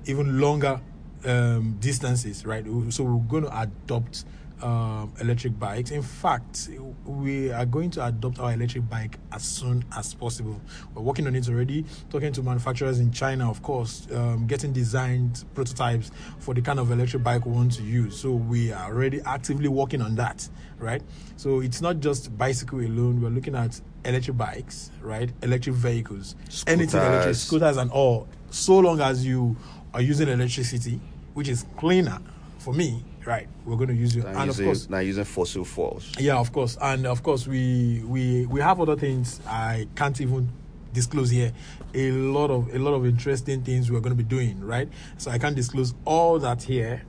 even 0.06 0.40
longer 0.40 0.80
um, 1.24 1.76
distances, 1.80 2.46
right? 2.46 2.64
So 2.90 3.02
we're 3.02 3.18
going 3.28 3.42
to 3.42 3.60
adopt 3.60 4.24
um, 4.62 5.12
electric 5.20 5.58
bikes. 5.58 5.90
In 5.90 6.02
fact, 6.02 6.68
we 7.04 7.50
are 7.50 7.66
going 7.66 7.90
to 7.92 8.04
adopt 8.06 8.38
our 8.38 8.52
electric 8.52 8.88
bike 8.88 9.18
as 9.32 9.42
soon 9.42 9.84
as 9.96 10.14
possible. 10.14 10.60
We're 10.94 11.02
working 11.02 11.26
on 11.26 11.34
it 11.34 11.48
already, 11.48 11.84
talking 12.10 12.32
to 12.32 12.42
manufacturers 12.42 13.00
in 13.00 13.12
China, 13.12 13.50
of 13.50 13.62
course, 13.62 14.06
um, 14.14 14.46
getting 14.46 14.72
designed 14.72 15.44
prototypes 15.54 16.10
for 16.38 16.54
the 16.54 16.62
kind 16.62 16.78
of 16.78 16.90
electric 16.90 17.22
bike 17.22 17.46
we 17.46 17.52
want 17.52 17.72
to 17.72 17.82
use. 17.82 18.18
So 18.18 18.32
we 18.32 18.72
are 18.72 18.92
already 18.92 19.20
actively 19.22 19.68
working 19.68 20.02
on 20.02 20.14
that, 20.16 20.48
right? 20.78 21.02
So 21.36 21.60
it's 21.60 21.80
not 21.80 22.00
just 22.00 22.36
bicycle 22.36 22.80
alone. 22.80 23.20
We're 23.20 23.30
looking 23.30 23.54
at 23.54 23.80
electric 24.04 24.36
bikes, 24.36 24.90
right? 25.02 25.30
Electric 25.42 25.76
vehicles, 25.76 26.34
anything 26.66 27.00
electric, 27.00 27.34
Scooters. 27.34 27.40
scooters 27.42 27.76
and 27.76 27.90
all. 27.90 28.28
So 28.50 28.78
long 28.78 29.00
as 29.00 29.24
you 29.24 29.56
are 29.94 30.00
using 30.00 30.28
electricity, 30.28 31.00
which 31.34 31.48
is 31.48 31.64
cleaner 31.76 32.18
for 32.58 32.74
me, 32.74 33.04
right? 33.26 33.48
We're 33.64 33.76
going 33.76 33.88
to 33.88 33.94
use 33.94 34.16
Not 34.16 34.26
and 34.26 34.36
of 34.38 34.46
using, 34.46 34.64
course, 34.66 34.88
not 34.90 34.98
using 35.00 35.24
fossil 35.24 35.64
fuels. 35.64 36.12
yeah, 36.18 36.36
of 36.38 36.52
course, 36.52 36.76
and 36.80 37.06
of 37.06 37.22
course, 37.22 37.46
we 37.46 38.02
we 38.06 38.46
we 38.46 38.60
have 38.60 38.80
other 38.80 38.96
things 38.96 39.40
I 39.46 39.86
can't 39.96 40.20
even 40.20 40.48
disclose 40.92 41.30
here. 41.30 41.52
A 41.94 42.10
lot 42.12 42.50
of 42.50 42.74
a 42.74 42.78
lot 42.78 42.94
of 42.94 43.04
interesting 43.06 43.62
things 43.62 43.90
we're 43.90 44.00
going 44.00 44.16
to 44.16 44.22
be 44.22 44.28
doing, 44.28 44.60
right? 44.64 44.88
So 45.18 45.30
I 45.30 45.38
can't 45.38 45.56
disclose 45.56 45.94
all 46.04 46.38
that 46.40 46.62
here 46.62 47.02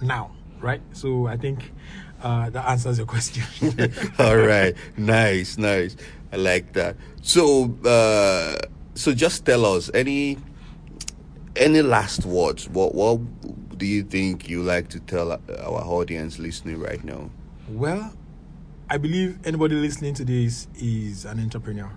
now, 0.00 0.30
right? 0.60 0.80
So 0.92 1.26
I 1.26 1.36
think 1.36 1.72
uh, 2.22 2.50
that 2.50 2.66
answers 2.68 2.98
your 2.98 3.06
question. 3.06 3.44
All 4.18 4.36
right, 4.36 4.74
nice, 4.96 5.58
nice. 5.58 5.96
I 6.32 6.36
like 6.36 6.72
that. 6.72 6.96
So, 7.22 7.74
uh, 7.84 8.56
so 8.94 9.12
just 9.12 9.44
tell 9.44 9.64
us 9.66 9.90
any 9.92 10.38
any 11.56 11.82
last 11.82 12.24
words. 12.24 12.68
What 12.70 12.94
what 12.94 13.20
do 13.76 13.86
you 13.86 14.02
think 14.02 14.48
you 14.48 14.62
like 14.62 14.88
to 14.88 15.00
tell 15.00 15.32
our 15.32 15.40
audience 15.84 16.38
listening 16.38 16.80
right 16.80 17.02
now? 17.04 17.30
well, 17.68 18.12
I 18.88 18.98
believe 18.98 19.38
anybody 19.44 19.74
listening 19.74 20.14
to 20.14 20.24
this 20.24 20.68
is 20.78 21.24
an 21.24 21.40
entrepreneur. 21.40 21.90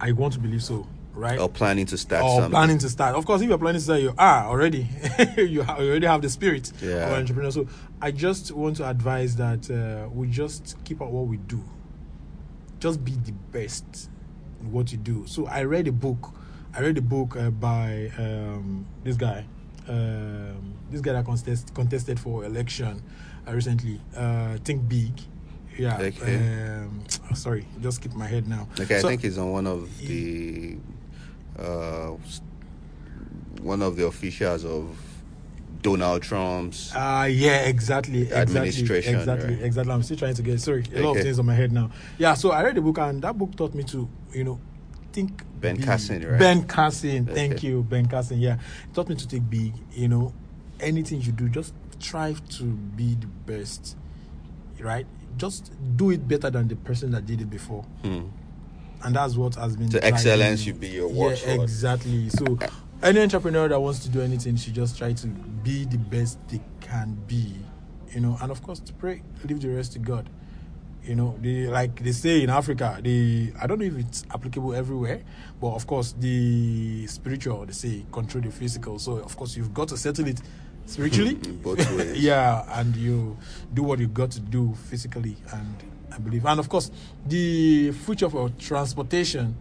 I 0.00 0.10
want 0.10 0.32
to 0.34 0.40
believe 0.40 0.64
so, 0.64 0.88
right? 1.14 1.38
Or 1.38 1.48
planning 1.48 1.86
to 1.86 1.96
start 1.96 2.24
or 2.24 2.30
something? 2.30 2.50
planning 2.50 2.78
to 2.78 2.88
start. 2.88 3.14
Of 3.14 3.24
course, 3.24 3.40
if 3.42 3.48
you're 3.48 3.58
planning 3.58 3.78
to 3.78 3.84
start, 3.84 4.00
you 4.00 4.12
are 4.18 4.46
already. 4.46 4.88
you, 5.36 5.62
already 5.62 6.06
have 6.06 6.20
the 6.22 6.28
spirit 6.28 6.72
Yeah. 6.82 7.06
of 7.06 7.12
an 7.12 7.20
entrepreneur. 7.20 7.52
So 7.52 7.68
I 8.00 8.10
just 8.10 8.50
want 8.50 8.76
to 8.78 8.88
advise 8.90 9.36
that 9.36 9.70
uh, 9.70 10.08
we 10.10 10.26
just 10.26 10.76
keep 10.84 11.00
at 11.00 11.08
what 11.08 11.28
we 11.28 11.36
do. 11.36 11.62
Just 12.80 13.04
be 13.04 13.12
the 13.12 13.32
best 13.52 14.10
in 14.60 14.72
what 14.72 14.90
you 14.90 14.98
do. 14.98 15.24
So 15.28 15.46
I 15.46 15.62
read 15.62 15.86
a 15.86 15.92
book. 15.92 16.34
I 16.74 16.80
read 16.80 16.98
a 16.98 17.02
book 17.02 17.36
uh, 17.36 17.50
by 17.50 18.10
um, 18.18 18.86
this 19.04 19.16
guy. 19.16 19.44
Um, 19.88 20.74
this 20.90 21.00
guy 21.00 21.12
that 21.12 21.24
contest, 21.24 21.74
contested 21.74 22.18
for 22.20 22.44
election 22.44 23.02
uh, 23.46 23.52
recently. 23.52 24.00
Uh, 24.16 24.56
Think 24.64 24.88
Big. 24.88 25.12
Yeah. 25.78 25.98
Okay. 25.98 26.36
Um, 26.36 27.04
sorry, 27.34 27.66
just 27.80 28.00
keep 28.02 28.14
my 28.14 28.26
head 28.26 28.46
now. 28.46 28.68
Okay, 28.78 29.00
So- 29.00 29.08
I 29.08 29.10
think 29.12 29.22
he's 29.22 29.38
on 29.38 29.50
one 29.52 29.66
of 29.66 29.98
the 29.98 30.76
uh, 31.58 32.12
one 33.62 33.82
of 33.82 33.96
the 33.96 34.06
officials 34.06 34.64
of 34.64 34.96
Donald 35.82 36.22
Trump's. 36.22 36.94
Uh 36.94 37.28
yeah, 37.30 37.62
exactly, 37.62 38.22
exactly, 38.22 38.40
Administration, 38.56 39.18
exactly, 39.18 39.54
right. 39.54 39.64
exactly. 39.64 39.92
I'm 39.92 40.02
still 40.02 40.16
trying 40.16 40.34
to 40.34 40.42
get 40.42 40.60
sorry, 40.60 40.84
a 40.94 41.00
lot 41.00 41.16
of 41.16 41.22
things 41.22 41.38
on 41.38 41.46
my 41.46 41.54
head 41.54 41.72
now. 41.72 41.90
Yeah, 42.18 42.34
so 42.34 42.50
I 42.52 42.62
read 42.62 42.76
the 42.76 42.80
book 42.82 42.98
and 42.98 43.20
that 43.22 43.36
book 43.36 43.56
taught 43.56 43.74
me 43.74 43.82
to, 43.84 44.08
you 44.32 44.44
know, 44.44 44.60
think 45.12 45.42
Ben. 45.60 45.80
Carson, 45.80 46.26
right? 46.28 46.38
Ben 46.38 46.64
Carson, 46.64 47.26
thank 47.26 47.54
Okay. 47.54 47.68
you, 47.68 47.82
Ben 47.82 48.06
Carson. 48.06 48.38
Yeah, 48.40 48.58
taught 48.94 49.08
me 49.08 49.14
to 49.16 49.28
take 49.28 49.48
big. 49.48 49.74
You 49.92 50.08
know, 50.08 50.32
anything 50.80 51.20
you 51.20 51.32
do, 51.32 51.48
just 51.48 51.74
strive 51.98 52.46
to 52.50 52.64
be 52.64 53.14
the 53.14 53.26
best. 53.26 53.96
Right? 54.80 55.06
Just 55.36 55.72
do 55.96 56.10
it 56.10 56.26
better 56.26 56.50
than 56.50 56.68
the 56.68 56.76
person 56.76 57.12
that 57.12 57.24
did 57.26 57.40
it 57.40 57.48
before. 57.50 57.82
Hmm. 58.02 58.22
And 59.04 59.16
that's 59.16 59.34
what 59.36 59.54
has 59.56 59.76
been 59.76 59.88
The 59.88 60.04
excellence 60.04 60.62
should 60.62 60.78
be 60.80 60.88
your 60.88 61.10
Yeah, 61.10 61.62
exactly. 61.62 62.28
So 62.28 62.58
any 63.02 63.20
entrepreneur 63.20 63.68
that 63.68 63.80
wants 63.80 64.00
to 64.00 64.08
do 64.08 64.20
anything 64.20 64.56
should 64.56 64.74
just 64.74 64.96
try 64.98 65.12
to 65.12 65.26
be 65.26 65.84
the 65.84 65.98
best 65.98 66.38
they 66.48 66.60
can 66.80 67.16
be. 67.26 67.54
You 68.12 68.20
know, 68.20 68.36
and 68.42 68.50
of 68.50 68.62
course 68.62 68.78
to 68.80 68.92
pray, 68.92 69.22
leave 69.44 69.60
the 69.60 69.68
rest 69.70 69.92
to 69.94 69.98
God. 69.98 70.28
You 71.04 71.16
know, 71.16 71.36
they 71.40 71.66
like 71.66 72.02
they 72.02 72.12
say 72.12 72.42
in 72.42 72.50
Africa, 72.50 72.98
the 73.02 73.52
I 73.60 73.66
don't 73.66 73.80
know 73.80 73.86
if 73.86 73.98
it's 73.98 74.24
applicable 74.32 74.72
everywhere, 74.74 75.22
but 75.60 75.74
of 75.74 75.86
course 75.86 76.14
the 76.18 77.06
spiritual 77.08 77.66
they 77.66 77.72
say 77.72 78.04
control 78.12 78.42
the 78.42 78.50
physical. 78.50 78.98
So 79.00 79.16
of 79.16 79.36
course 79.36 79.56
you've 79.56 79.74
got 79.74 79.88
to 79.88 79.96
settle 79.96 80.28
it 80.28 80.40
spiritually. 80.86 81.38
Yeah, 82.14 82.64
and 82.78 82.94
you 82.94 83.36
do 83.74 83.82
what 83.82 83.98
you 83.98 84.06
got 84.08 84.30
to 84.32 84.40
do 84.40 84.74
physically, 84.88 85.36
and 85.52 85.76
I 86.12 86.18
believe, 86.18 86.46
and 86.46 86.60
of 86.60 86.68
course 86.68 86.90
the 87.26 87.90
future 87.92 88.30
for 88.30 88.50
transportation 88.50 89.56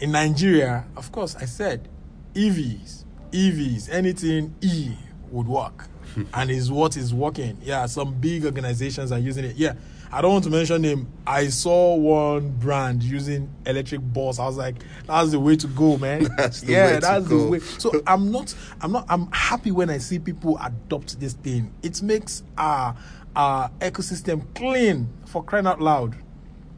in 0.00 0.12
Nigeria. 0.12 0.86
Of 0.96 1.12
course, 1.12 1.36
I 1.36 1.44
said 1.44 1.88
EVs, 2.34 3.04
EVs, 3.32 3.90
anything 3.92 4.54
E 4.62 4.94
would 5.30 5.46
work, 5.46 5.88
and 6.34 6.50
is 6.50 6.70
what 6.70 6.96
is 6.96 7.12
working. 7.12 7.58
Yeah, 7.62 7.84
some 7.86 8.14
big 8.14 8.46
organizations 8.46 9.12
are 9.12 9.18
using 9.18 9.44
it. 9.44 9.56
Yeah. 9.56 9.74
I 10.12 10.20
don't 10.22 10.32
want 10.32 10.44
to 10.44 10.50
mention 10.50 10.82
him. 10.82 11.06
I 11.26 11.48
saw 11.48 11.94
one 11.94 12.50
brand 12.58 13.02
using 13.02 13.48
electric 13.64 14.00
bus. 14.12 14.38
I 14.40 14.46
was 14.46 14.56
like, 14.56 14.76
"That's 15.06 15.30
the 15.30 15.38
way 15.40 15.54
to 15.56 15.66
go, 15.68 15.98
man." 15.98 16.24
That's 16.36 16.62
yeah, 16.64 16.98
that's 16.98 17.28
go. 17.28 17.44
the 17.44 17.48
way. 17.48 17.58
So 17.60 17.92
I'm 18.06 18.32
not, 18.32 18.52
I'm 18.80 18.90
not, 18.92 19.06
I'm 19.08 19.30
happy 19.30 19.70
when 19.70 19.88
I 19.88 19.98
see 19.98 20.18
people 20.18 20.58
adopt 20.62 21.20
this 21.20 21.34
thing. 21.34 21.72
It 21.82 22.02
makes 22.02 22.42
our 22.58 22.96
our 23.36 23.70
ecosystem 23.80 24.42
clean 24.56 25.08
for 25.26 25.44
crying 25.44 25.66
out 25.68 25.80
loud. 25.80 26.16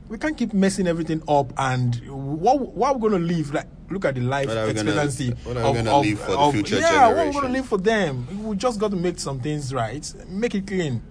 We 0.08 0.18
can't 0.18 0.36
keep 0.36 0.52
messing 0.52 0.86
everything 0.86 1.22
up. 1.26 1.54
And 1.56 1.94
what 2.06 2.60
what 2.60 2.88
are 2.90 2.94
we 2.98 3.00
going 3.08 3.22
to 3.22 3.26
leave? 3.34 3.54
Like, 3.54 3.66
look 3.88 4.04
at 4.04 4.14
the 4.16 4.20
life 4.20 4.48
What 4.48 4.66
we 4.66 4.74
gonna- 4.74 4.90
expectancy. 4.90 5.30
what 5.44 5.56
are 5.56 5.62
we 5.62 5.68
of- 5.78 5.84
gonna 5.86 5.90
of- 5.96 6.02
leave 6.02 6.18
for 6.20 6.32
the 6.32 6.52
future 6.52 6.78
Yeah, 6.80 6.82
what 6.84 6.92
are 6.92 7.08
we 7.08 7.14
generation? 7.14 7.32
going 7.40 7.46
to 7.46 7.58
leave 7.58 7.66
for 7.66 7.78
them? 7.78 8.44
We 8.46 8.56
just 8.56 8.78
got 8.78 8.90
to 8.90 8.96
make 8.98 9.18
some 9.18 9.40
things 9.40 9.72
right. 9.72 10.12
Make 10.28 10.54
it 10.54 10.66
clean, 10.66 11.02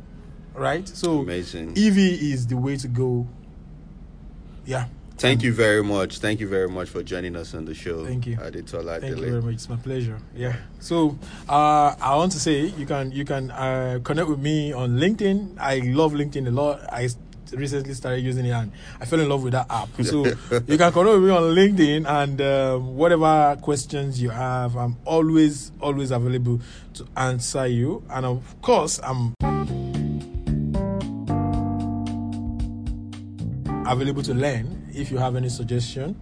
right? 0.54 0.88
So 0.88 1.20
Amazing. 1.20 1.72
EV 1.72 1.98
is 1.98 2.48
the 2.48 2.58
way 2.58 2.78
to 2.78 2.88
go. 2.88 3.28
Yeah. 4.66 4.88
Thank 5.22 5.44
you 5.44 5.54
very 5.54 5.84
much. 5.84 6.18
Thank 6.18 6.40
you 6.40 6.48
very 6.48 6.68
much 6.68 6.90
for 6.90 7.04
joining 7.04 7.36
us 7.36 7.54
on 7.54 7.66
the 7.66 7.76
show. 7.76 8.04
Thank 8.06 8.26
you. 8.26 8.38
Adetola 8.38 9.00
Thank 9.00 9.18
you 9.18 9.30
very 9.30 9.42
much. 9.42 9.54
It's 9.54 9.70
my 9.70 9.76
pleasure. 9.76 10.18
Yeah. 10.36 10.56
So 10.80 11.18
uh, 11.48 11.94
I 12.02 12.16
want 12.16 12.32
to 12.32 12.40
say 12.40 12.66
you 12.66 12.88
can 12.88 13.12
you 13.12 13.24
can 13.24 13.52
uh, 13.52 14.00
connect 14.04 14.30
with 14.30 14.40
me 14.40 14.74
on 14.74 14.98
LinkedIn. 14.98 15.60
I 15.60 15.80
love 15.86 16.14
LinkedIn 16.14 16.48
a 16.48 16.52
lot. 16.52 16.82
I 16.92 17.10
recently 17.54 17.94
started 17.94 18.22
using 18.22 18.46
it 18.46 18.52
and 18.52 18.72
I 19.00 19.06
fell 19.06 19.20
in 19.20 19.30
love 19.30 19.44
with 19.44 19.54
that 19.54 19.68
app. 19.70 19.90
So 20.02 20.26
you 20.68 20.78
can 20.78 20.92
connect 20.92 20.96
with 20.96 21.24
me 21.24 21.30
on 21.30 21.44
LinkedIn 21.54 22.08
and 22.08 22.42
um, 22.42 22.96
whatever 22.96 23.58
questions 23.62 24.22
you 24.22 24.30
have, 24.30 24.76
I'm 24.76 24.98
always 25.06 25.72
always 25.82 26.10
available 26.10 26.62
to 26.96 27.06
answer 27.16 27.68
you. 27.68 28.04
And 28.10 28.26
of 28.26 28.62
course, 28.62 29.00
I'm 29.04 29.36
available 33.92 34.24
to 34.24 34.34
learn. 34.34 34.90
If 34.94 35.12
you 35.12 35.18
have 35.18 35.36
any 35.36 35.50
suggestion, 35.50 36.16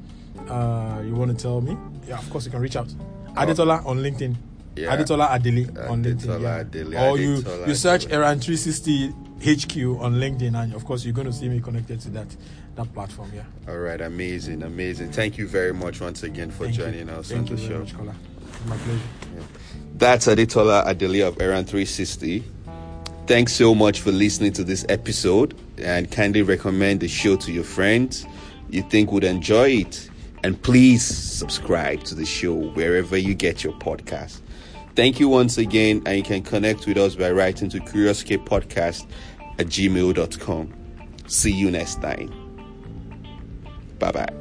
uh, 0.50 1.02
you 1.06 1.14
want 1.16 1.32
to 1.32 1.38
tell 1.42 1.62
me, 1.62 1.78
yeah, 2.08 2.18
of 2.18 2.30
course 2.30 2.46
you 2.46 2.52
can 2.52 2.62
reach 2.62 2.76
out. 2.76 2.88
Adetola 3.36 3.86
on 3.86 4.00
LinkedIn. 4.00 4.36
Yeah. 4.76 4.96
Adetola 4.96 5.34
Adele 5.34 5.90
on 5.90 6.04
LinkedIn. 6.04 6.42
Yeah. 6.42 6.58
Adele, 6.60 6.98
Or 6.98 7.18
you, 7.18 7.38
Adetola 7.38 7.68
you 7.68 7.76
search. 7.76 8.08
Errand 8.10 8.44
360 8.44 9.08
HQ 9.40 10.02
on 10.02 10.16
LinkedIn, 10.16 10.62
and 10.62 10.74
of 10.74 10.86
course 10.86 11.06
you're 11.06 11.14
going 11.14 11.28
to 11.28 11.34
see 11.34 11.48
me 11.50 11.60
connected 11.60 12.00
to 12.02 12.10
that 12.12 12.28
that 12.76 12.94
platform. 12.94 13.32
Yeah. 13.36 13.44
All 13.68 13.78
right, 13.80 14.00
amazing, 14.00 14.64
amazing. 14.64 15.12
Thank 15.12 15.38
you 15.38 15.48
very 15.48 15.74
much 15.74 16.00
once 16.02 16.24
again 16.24 16.50
for 16.52 16.66
Thank 16.66 16.78
you. 16.78 16.84
joining 16.86 17.10
us 17.10 17.30
Thank 17.30 17.50
on 17.50 17.56
the 17.56 17.62
you 17.62 17.68
show. 17.68 17.80
much. 17.80 17.94
My 18.68 18.78
pleasure. 18.78 19.00
That's 19.96 20.28
Adetola 20.28 20.84
Adele 20.88 21.28
of 21.28 21.42
Errand 21.42 21.68
360. 21.68 22.44
Thanks 23.30 23.54
so 23.54 23.76
much 23.76 24.02
for 24.02 24.12
listening 24.12 24.54
to 24.54 24.64
this 24.64 24.84
episode 24.90 25.56
and 25.78 26.10
kindly 26.10 26.42
recommend 26.42 27.00
the 27.00 27.08
show 27.08 27.36
to 27.36 27.52
your 27.52 27.64
friends 27.64 28.26
you 28.72 28.82
think 28.82 29.12
would 29.12 29.24
enjoy 29.24 29.70
it. 29.70 30.10
And 30.44 30.60
please 30.60 31.06
subscribe 31.06 32.04
to 32.06 32.16
the 32.16 32.26
show 32.26 32.56
wherever 32.56 33.16
you 33.16 33.36
get 33.36 33.64
your 33.64 33.74
podcast. 33.74 34.42
Thank 34.96 35.20
you 35.20 35.30
once 35.30 35.60
again, 35.60 36.02
and 36.08 36.18
you 36.18 36.24
can 36.24 36.42
connect 36.42 36.88
with 36.88 36.98
us 36.98 37.14
by 37.14 37.30
writing 37.30 37.70
to 37.70 37.80
CuriousCapePodcast 37.80 39.06
at 39.60 39.68
gmail.com. 39.68 40.74
See 41.28 41.54
you 41.54 41.70
next 41.70 42.02
time. 42.02 42.34
Bye 44.00 44.12
bye. 44.12 44.39